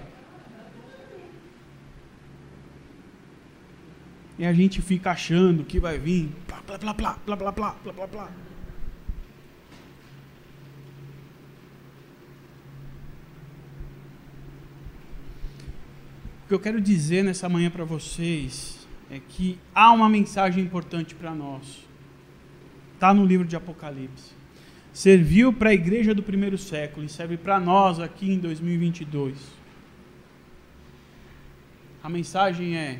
E 4.37 4.45
a 4.45 4.53
gente 4.53 4.81
fica 4.81 5.11
achando 5.11 5.65
que 5.65 5.81
vai 5.81 5.99
vir, 5.99 6.31
blá 6.47 6.61
blá 6.65 6.77
blá 6.77 6.93
blá 6.93 7.35
blá 7.35 7.35
blá 7.35 7.51
blá 7.51 7.91
blá 7.91 8.07
blá 8.07 8.29
que 16.49 16.55
eu 16.55 16.59
quero 16.59 16.81
dizer 16.81 17.23
nessa 17.23 17.47
manhã 17.47 17.69
para 17.69 17.85
vocês 17.85 18.87
é 19.11 19.19
que 19.19 19.59
há 19.73 19.91
uma 19.91 20.09
mensagem 20.09 20.63
importante 20.63 21.13
para 21.13 21.33
nós. 21.35 21.87
Está 22.95 23.13
no 23.13 23.23
livro 23.23 23.47
de 23.47 23.55
Apocalipse. 23.55 24.31
Serviu 24.91 25.53
para 25.53 25.69
a 25.69 25.73
igreja 25.75 26.11
do 26.11 26.23
primeiro 26.23 26.57
século 26.57 27.05
e 27.05 27.09
serve 27.09 27.37
para 27.37 27.59
nós 27.59 27.99
aqui 27.99 28.31
em 28.31 28.39
2022. 28.39 29.37
A 32.01 32.09
mensagem 32.09 32.75
é: 32.75 32.99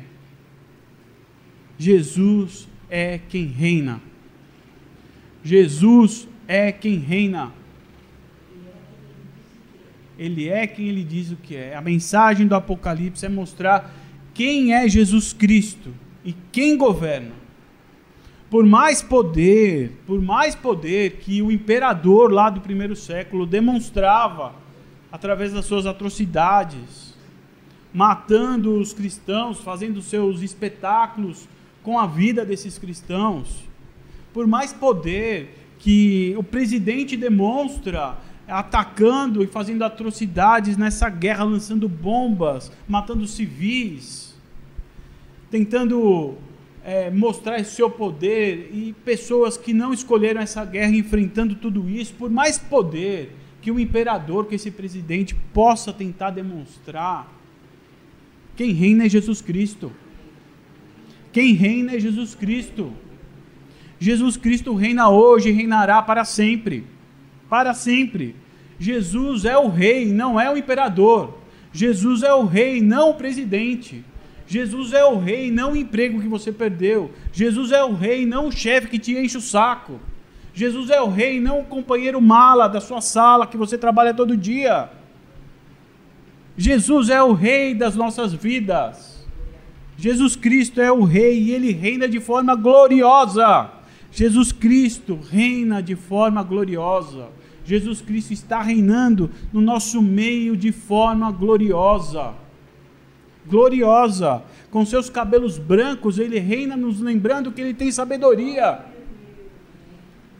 Jesus 1.76 2.68
é 2.88 3.18
quem 3.18 3.46
reina. 3.46 4.00
Jesus 5.42 6.28
é 6.46 6.70
quem 6.70 6.98
reina. 6.98 7.52
Ele 10.20 10.50
é 10.50 10.66
quem 10.66 10.86
ele 10.86 11.02
diz 11.02 11.30
o 11.30 11.36
que 11.36 11.56
é. 11.56 11.74
A 11.74 11.80
mensagem 11.80 12.46
do 12.46 12.54
Apocalipse 12.54 13.24
é 13.24 13.28
mostrar 13.30 13.90
quem 14.34 14.74
é 14.74 14.86
Jesus 14.86 15.32
Cristo 15.32 15.94
e 16.22 16.34
quem 16.52 16.76
governa. 16.76 17.32
Por 18.50 18.66
mais 18.66 19.00
poder, 19.00 19.92
por 20.06 20.20
mais 20.20 20.54
poder 20.54 21.12
que 21.20 21.40
o 21.40 21.50
imperador 21.50 22.30
lá 22.30 22.50
do 22.50 22.60
primeiro 22.60 22.94
século 22.94 23.46
demonstrava 23.46 24.54
através 25.10 25.54
das 25.54 25.64
suas 25.64 25.86
atrocidades, 25.86 27.16
matando 27.90 28.78
os 28.78 28.92
cristãos, 28.92 29.58
fazendo 29.60 30.02
seus 30.02 30.42
espetáculos 30.42 31.48
com 31.82 31.98
a 31.98 32.06
vida 32.06 32.44
desses 32.44 32.76
cristãos, 32.76 33.64
por 34.34 34.46
mais 34.46 34.70
poder 34.70 35.56
que 35.78 36.34
o 36.36 36.42
presidente 36.42 37.16
demonstra 37.16 38.18
atacando 38.50 39.42
e 39.42 39.46
fazendo 39.46 39.82
atrocidades 39.82 40.76
nessa 40.76 41.08
guerra, 41.08 41.44
lançando 41.44 41.88
bombas, 41.88 42.70
matando 42.88 43.26
civis, 43.26 44.34
tentando 45.50 46.34
é, 46.84 47.10
mostrar 47.10 47.64
seu 47.64 47.90
poder 47.90 48.70
e 48.72 48.94
pessoas 49.04 49.56
que 49.56 49.72
não 49.72 49.92
escolheram 49.92 50.40
essa 50.40 50.64
guerra 50.64 50.92
enfrentando 50.92 51.54
tudo 51.54 51.88
isso, 51.88 52.14
por 52.14 52.30
mais 52.30 52.58
poder 52.58 53.36
que 53.62 53.70
o 53.70 53.78
imperador, 53.78 54.46
que 54.46 54.54
esse 54.54 54.70
presidente 54.70 55.34
possa 55.52 55.92
tentar 55.92 56.30
demonstrar, 56.30 57.30
quem 58.56 58.72
reina 58.72 59.06
é 59.06 59.08
Jesus 59.08 59.40
Cristo. 59.40 59.92
Quem 61.32 61.54
reina 61.54 61.94
é 61.94 62.00
Jesus 62.00 62.34
Cristo. 62.34 62.92
Jesus 63.98 64.36
Cristo 64.36 64.74
reina 64.74 65.08
hoje 65.08 65.50
e 65.50 65.52
reinará 65.52 66.02
para 66.02 66.24
sempre. 66.24 66.84
Para 67.50 67.74
sempre. 67.74 68.34
Jesus 68.78 69.44
é 69.44 69.58
o 69.58 69.68
rei, 69.68 70.06
não 70.06 70.40
é 70.40 70.50
o 70.50 70.56
imperador. 70.56 71.38
Jesus 71.72 72.22
é 72.22 72.32
o 72.32 72.46
rei, 72.46 72.80
não 72.80 73.10
o 73.10 73.14
presidente. 73.14 74.02
Jesus 74.46 74.94
é 74.94 75.04
o 75.04 75.18
rei, 75.18 75.50
não 75.50 75.72
o 75.72 75.76
emprego 75.76 76.20
que 76.20 76.26
você 76.26 76.50
perdeu. 76.50 77.10
Jesus 77.32 77.70
é 77.72 77.84
o 77.84 77.92
rei, 77.92 78.24
não 78.24 78.46
o 78.46 78.52
chefe 78.52 78.88
que 78.88 78.98
te 78.98 79.16
enche 79.16 79.36
o 79.36 79.40
saco. 79.40 80.00
Jesus 80.54 80.88
é 80.90 81.00
o 81.00 81.08
rei, 81.08 81.40
não 81.40 81.60
o 81.60 81.64
companheiro 81.64 82.20
mala 82.20 82.68
da 82.68 82.80
sua 82.80 83.00
sala 83.00 83.46
que 83.46 83.56
você 83.56 83.76
trabalha 83.76 84.14
todo 84.14 84.36
dia. 84.36 84.88
Jesus 86.56 87.08
é 87.08 87.22
o 87.22 87.32
rei 87.32 87.74
das 87.74 87.94
nossas 87.94 88.32
vidas. 88.32 89.20
Jesus 90.00 90.34
Cristo 90.34 90.80
é 90.80 90.90
o 90.90 91.04
Rei 91.04 91.38
e 91.38 91.50
ele 91.50 91.72
reina 91.72 92.08
de 92.08 92.18
forma 92.20 92.54
gloriosa. 92.54 93.70
Jesus 94.10 94.50
Cristo 94.50 95.18
reina 95.30 95.82
de 95.82 95.94
forma 95.94 96.42
gloriosa. 96.42 97.28
Jesus 97.70 98.00
Cristo 98.02 98.32
está 98.32 98.60
reinando 98.60 99.30
no 99.52 99.60
nosso 99.60 100.02
meio 100.02 100.56
de 100.56 100.72
forma 100.72 101.30
gloriosa. 101.30 102.34
Gloriosa. 103.46 104.42
Com 104.72 104.84
seus 104.84 105.08
cabelos 105.08 105.56
brancos, 105.56 106.18
ele 106.18 106.40
reina 106.40 106.76
nos 106.76 106.98
lembrando 106.98 107.52
que 107.52 107.60
ele 107.60 107.72
tem 107.72 107.92
sabedoria. 107.92 108.80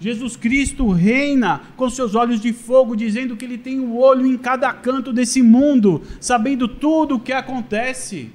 Jesus 0.00 0.34
Cristo 0.34 0.90
reina 0.90 1.60
com 1.76 1.88
seus 1.88 2.16
olhos 2.16 2.40
de 2.40 2.52
fogo, 2.52 2.96
dizendo 2.96 3.36
que 3.36 3.44
ele 3.44 3.58
tem 3.58 3.78
o 3.78 3.84
um 3.84 3.96
olho 3.96 4.26
em 4.26 4.36
cada 4.36 4.72
canto 4.72 5.12
desse 5.12 5.40
mundo, 5.40 6.02
sabendo 6.18 6.66
tudo 6.66 7.14
o 7.14 7.20
que 7.20 7.32
acontece. 7.32 8.32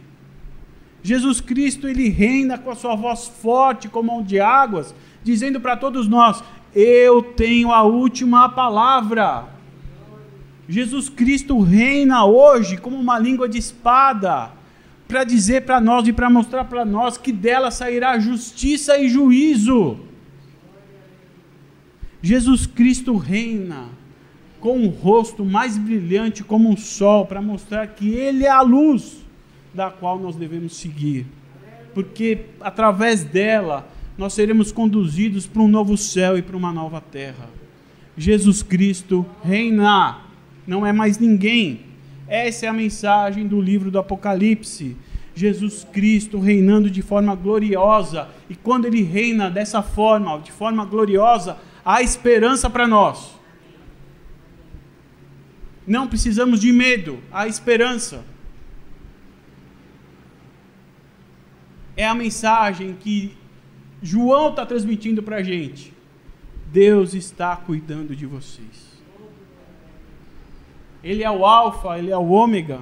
Jesus 1.04 1.42
Cristo 1.42 1.86
ele 1.86 2.08
reina 2.08 2.58
com 2.58 2.72
a 2.72 2.76
sua 2.76 2.96
voz 2.96 3.28
forte 3.28 3.90
como 3.90 4.14
mão 4.14 4.24
de 4.24 4.40
águas, 4.40 4.96
dizendo 5.22 5.60
para 5.60 5.76
todos 5.76 6.08
nós: 6.08 6.42
Eu 6.76 7.24
tenho 7.24 7.72
a 7.72 7.84
última 7.84 8.50
palavra. 8.50 9.46
Jesus 10.68 11.08
Cristo 11.08 11.62
reina 11.62 12.26
hoje 12.26 12.76
como 12.76 12.98
uma 12.98 13.18
língua 13.18 13.48
de 13.48 13.58
espada, 13.58 14.52
para 15.08 15.24
dizer 15.24 15.62
para 15.62 15.80
nós 15.80 16.06
e 16.06 16.12
para 16.12 16.30
mostrar 16.30 16.66
para 16.66 16.84
nós 16.84 17.18
que 17.18 17.32
dela 17.32 17.72
sairá 17.72 18.20
justiça 18.20 18.98
e 18.98 19.08
juízo. 19.08 20.00
Jesus 22.22 22.66
Cristo 22.66 23.16
reina 23.16 23.86
com 24.60 24.80
um 24.80 24.90
rosto 24.90 25.46
mais 25.46 25.78
brilhante 25.78 26.44
como 26.44 26.68
um 26.70 26.76
sol, 26.76 27.26
para 27.26 27.42
mostrar 27.42 27.88
que 27.88 28.10
Ele 28.10 28.46
é 28.46 28.50
a 28.50 28.62
luz 28.62 29.24
da 29.74 29.92
qual 29.92 30.18
nós 30.18 30.36
devemos 30.36 30.76
seguir, 30.76 31.28
porque 31.94 32.46
através 32.60 33.24
dela 33.24 33.88
nós 34.18 34.34
seremos 34.34 34.72
conduzidos 34.72 35.46
para 35.46 35.62
um 35.62 35.68
novo 35.68 35.98
céu 35.98 36.38
e 36.38 36.42
para 36.42 36.56
uma 36.56 36.72
nova 36.72 37.02
terra. 37.02 37.50
Jesus 38.18 38.64
Cristo 38.64 39.26
reina, 39.44 40.22
não 40.66 40.86
é 40.86 40.94
mais 40.94 41.18
ninguém. 41.18 41.82
Essa 42.28 42.66
é 42.66 42.70
a 42.70 42.74
mensagem 42.74 43.48
do 43.48 43.62
livro 43.62 43.92
do 43.92 44.00
Apocalipse. 44.00 44.96
Jesus 45.36 45.86
Cristo 45.92 46.40
reinando 46.40 46.90
de 46.90 47.02
forma 47.02 47.36
gloriosa, 47.36 48.30
e 48.50 48.56
quando 48.56 48.86
ele 48.86 49.04
reina 49.04 49.50
dessa 49.52 49.82
forma, 49.82 50.40
de 50.40 50.52
forma 50.52 50.86
gloriosa, 50.86 51.58
há 51.84 52.02
esperança 52.02 52.70
para 52.70 52.88
nós. 52.88 53.36
Não 55.86 56.08
precisamos 56.08 56.62
de 56.62 56.72
medo, 56.72 57.20
há 57.32 57.48
esperança. 57.48 58.24
é 61.98 62.06
a 62.06 62.14
mensagem 62.14 62.96
que 63.00 63.36
João 64.06 64.50
está 64.50 64.64
transmitindo 64.64 65.24
para 65.24 65.38
a 65.38 65.44
gente. 65.44 65.92
Deus 66.72 67.16
está 67.16 67.56
cuidando 67.56 68.16
de 68.16 68.28
vocês. 68.28 69.02
Ele 71.04 71.24
é 71.24 71.32
o 71.32 71.44
Alfa, 71.44 71.98
ele 71.98 72.12
é 72.12 72.18
o 72.18 72.30
Ômega. 72.30 72.82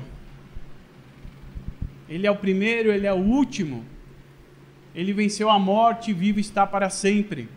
Ele 2.10 2.28
é 2.28 2.32
o 2.32 2.36
primeiro, 2.36 2.92
ele 2.92 3.08
é 3.08 3.14
o 3.14 3.24
último. 3.40 3.86
Ele 4.94 5.14
venceu 5.14 5.50
a 5.50 5.58
morte 5.58 6.12
e 6.12 6.14
vivo 6.14 6.42
está 6.42 6.68
para 6.68 6.90
sempre. 6.90 7.48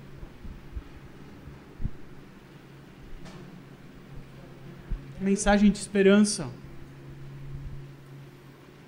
Mensagem 5.20 5.72
de 5.72 5.78
esperança. 5.78 6.48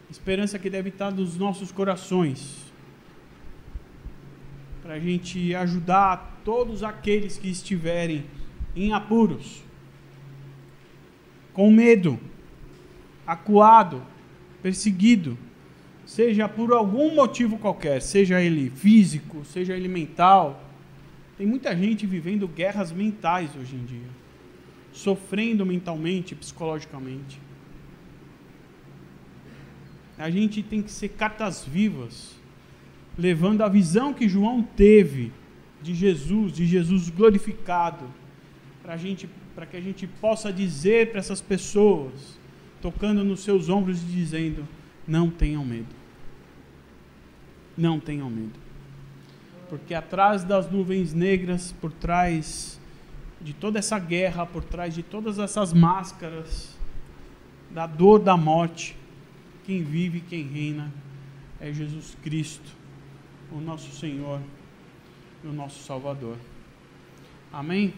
Esperança 0.08 0.56
que 0.56 0.70
deve 0.70 0.90
estar 0.90 1.10
nos 1.10 1.36
nossos 1.36 1.72
corações. 1.72 2.67
Para 4.88 4.96
a 4.96 5.00
gente 5.00 5.54
ajudar 5.54 6.40
todos 6.42 6.82
aqueles 6.82 7.36
que 7.36 7.50
estiverem 7.50 8.24
em 8.74 8.94
apuros, 8.94 9.62
com 11.52 11.70
medo, 11.70 12.18
acuado, 13.26 14.02
perseguido, 14.62 15.36
seja 16.06 16.48
por 16.48 16.72
algum 16.72 17.14
motivo 17.14 17.58
qualquer, 17.58 18.00
seja 18.00 18.40
ele 18.40 18.70
físico, 18.70 19.44
seja 19.44 19.76
ele 19.76 19.88
mental. 19.88 20.64
Tem 21.36 21.46
muita 21.46 21.76
gente 21.76 22.06
vivendo 22.06 22.48
guerras 22.48 22.90
mentais 22.90 23.54
hoje 23.60 23.76
em 23.76 23.84
dia, 23.84 24.08
sofrendo 24.90 25.66
mentalmente, 25.66 26.34
psicologicamente. 26.34 27.38
A 30.16 30.30
gente 30.30 30.62
tem 30.62 30.80
que 30.80 30.90
ser 30.90 31.10
cartas 31.10 31.62
vivas, 31.62 32.37
levando 33.18 33.62
a 33.62 33.68
visão 33.68 34.14
que 34.14 34.28
João 34.28 34.62
teve 34.62 35.32
de 35.82 35.92
Jesus, 35.92 36.52
de 36.52 36.64
Jesus 36.64 37.10
glorificado, 37.10 38.06
para 38.80 38.96
gente, 38.96 39.28
para 39.56 39.66
que 39.66 39.76
a 39.76 39.80
gente 39.80 40.06
possa 40.06 40.52
dizer 40.52 41.10
para 41.10 41.18
essas 41.18 41.40
pessoas, 41.40 42.38
tocando 42.80 43.24
nos 43.24 43.40
seus 43.40 43.68
ombros 43.68 44.00
e 44.00 44.06
dizendo: 44.06 44.66
não 45.06 45.28
tenham 45.28 45.64
medo, 45.64 45.94
não 47.76 47.98
tenham 47.98 48.30
medo, 48.30 48.58
porque 49.68 49.94
atrás 49.94 50.44
das 50.44 50.70
nuvens 50.70 51.12
negras, 51.12 51.72
por 51.80 51.90
trás 51.90 52.80
de 53.40 53.52
toda 53.52 53.80
essa 53.80 53.98
guerra, 53.98 54.46
por 54.46 54.62
trás 54.62 54.94
de 54.94 55.02
todas 55.02 55.38
essas 55.40 55.72
máscaras 55.72 56.76
da 57.70 57.86
dor 57.86 58.20
da 58.20 58.36
morte, 58.36 58.96
quem 59.64 59.82
vive, 59.82 60.20
quem 60.20 60.44
reina 60.44 60.92
é 61.60 61.72
Jesus 61.72 62.16
Cristo. 62.22 62.77
O 63.52 63.60
nosso 63.60 63.94
Senhor 63.96 64.40
e 65.42 65.46
o 65.46 65.52
nosso 65.52 65.82
Salvador. 65.84 66.36
Amém? 67.52 67.94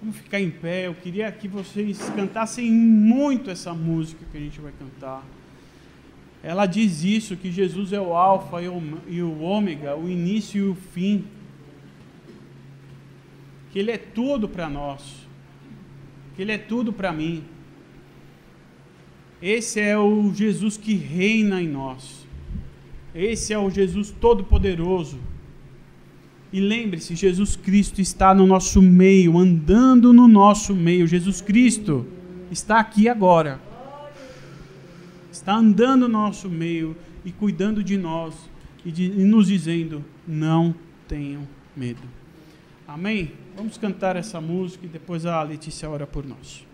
Vamos 0.00 0.16
ficar 0.16 0.40
em 0.40 0.50
pé. 0.50 0.86
Eu 0.86 0.94
queria 0.94 1.30
que 1.32 1.48
vocês 1.48 1.98
cantassem 2.14 2.70
muito 2.70 3.50
essa 3.50 3.74
música 3.74 4.24
que 4.30 4.36
a 4.36 4.40
gente 4.40 4.60
vai 4.60 4.72
cantar. 4.72 5.24
Ela 6.42 6.66
diz 6.66 7.02
isso: 7.02 7.36
que 7.36 7.50
Jesus 7.50 7.92
é 7.92 8.00
o 8.00 8.14
Alfa 8.14 8.58
e 8.62 9.22
o 9.22 9.40
Ômega, 9.40 9.96
o 9.96 10.08
início 10.08 10.66
e 10.66 10.70
o 10.70 10.74
fim. 10.74 11.24
Que 13.72 13.80
Ele 13.80 13.90
é 13.90 13.98
tudo 13.98 14.48
para 14.48 14.68
nós. 14.68 15.26
Que 16.36 16.42
Ele 16.42 16.52
é 16.52 16.58
tudo 16.58 16.92
para 16.92 17.12
mim. 17.12 17.44
Esse 19.42 19.80
é 19.80 19.98
o 19.98 20.32
Jesus 20.32 20.76
que 20.76 20.94
reina 20.94 21.60
em 21.60 21.68
nós. 21.68 22.26
Esse 23.18 23.52
é 23.52 23.58
o 23.58 23.68
Jesus 23.68 24.14
Todo-Poderoso. 24.20 25.18
E 26.52 26.60
lembre-se, 26.60 27.16
Jesus 27.16 27.56
Cristo 27.56 28.00
está 28.00 28.32
no 28.32 28.46
nosso 28.46 28.80
meio, 28.80 29.36
andando 29.36 30.12
no 30.12 30.28
nosso 30.28 30.72
meio. 30.72 31.04
Jesus 31.04 31.40
Cristo 31.40 32.06
está 32.48 32.78
aqui 32.78 33.08
agora. 33.08 33.60
Está 35.32 35.56
andando 35.56 36.02
no 36.02 36.08
nosso 36.08 36.48
meio 36.48 36.96
e 37.24 37.32
cuidando 37.32 37.82
de 37.82 37.96
nós 37.96 38.36
e, 38.84 38.92
de, 38.92 39.06
e 39.06 39.24
nos 39.24 39.48
dizendo: 39.48 40.04
não 40.24 40.72
tenham 41.08 41.42
medo. 41.76 42.02
Amém? 42.86 43.32
Vamos 43.56 43.76
cantar 43.76 44.14
essa 44.14 44.40
música 44.40 44.86
e 44.86 44.88
depois 44.88 45.26
a 45.26 45.42
Letícia 45.42 45.90
ora 45.90 46.06
por 46.06 46.24
nós. 46.24 46.67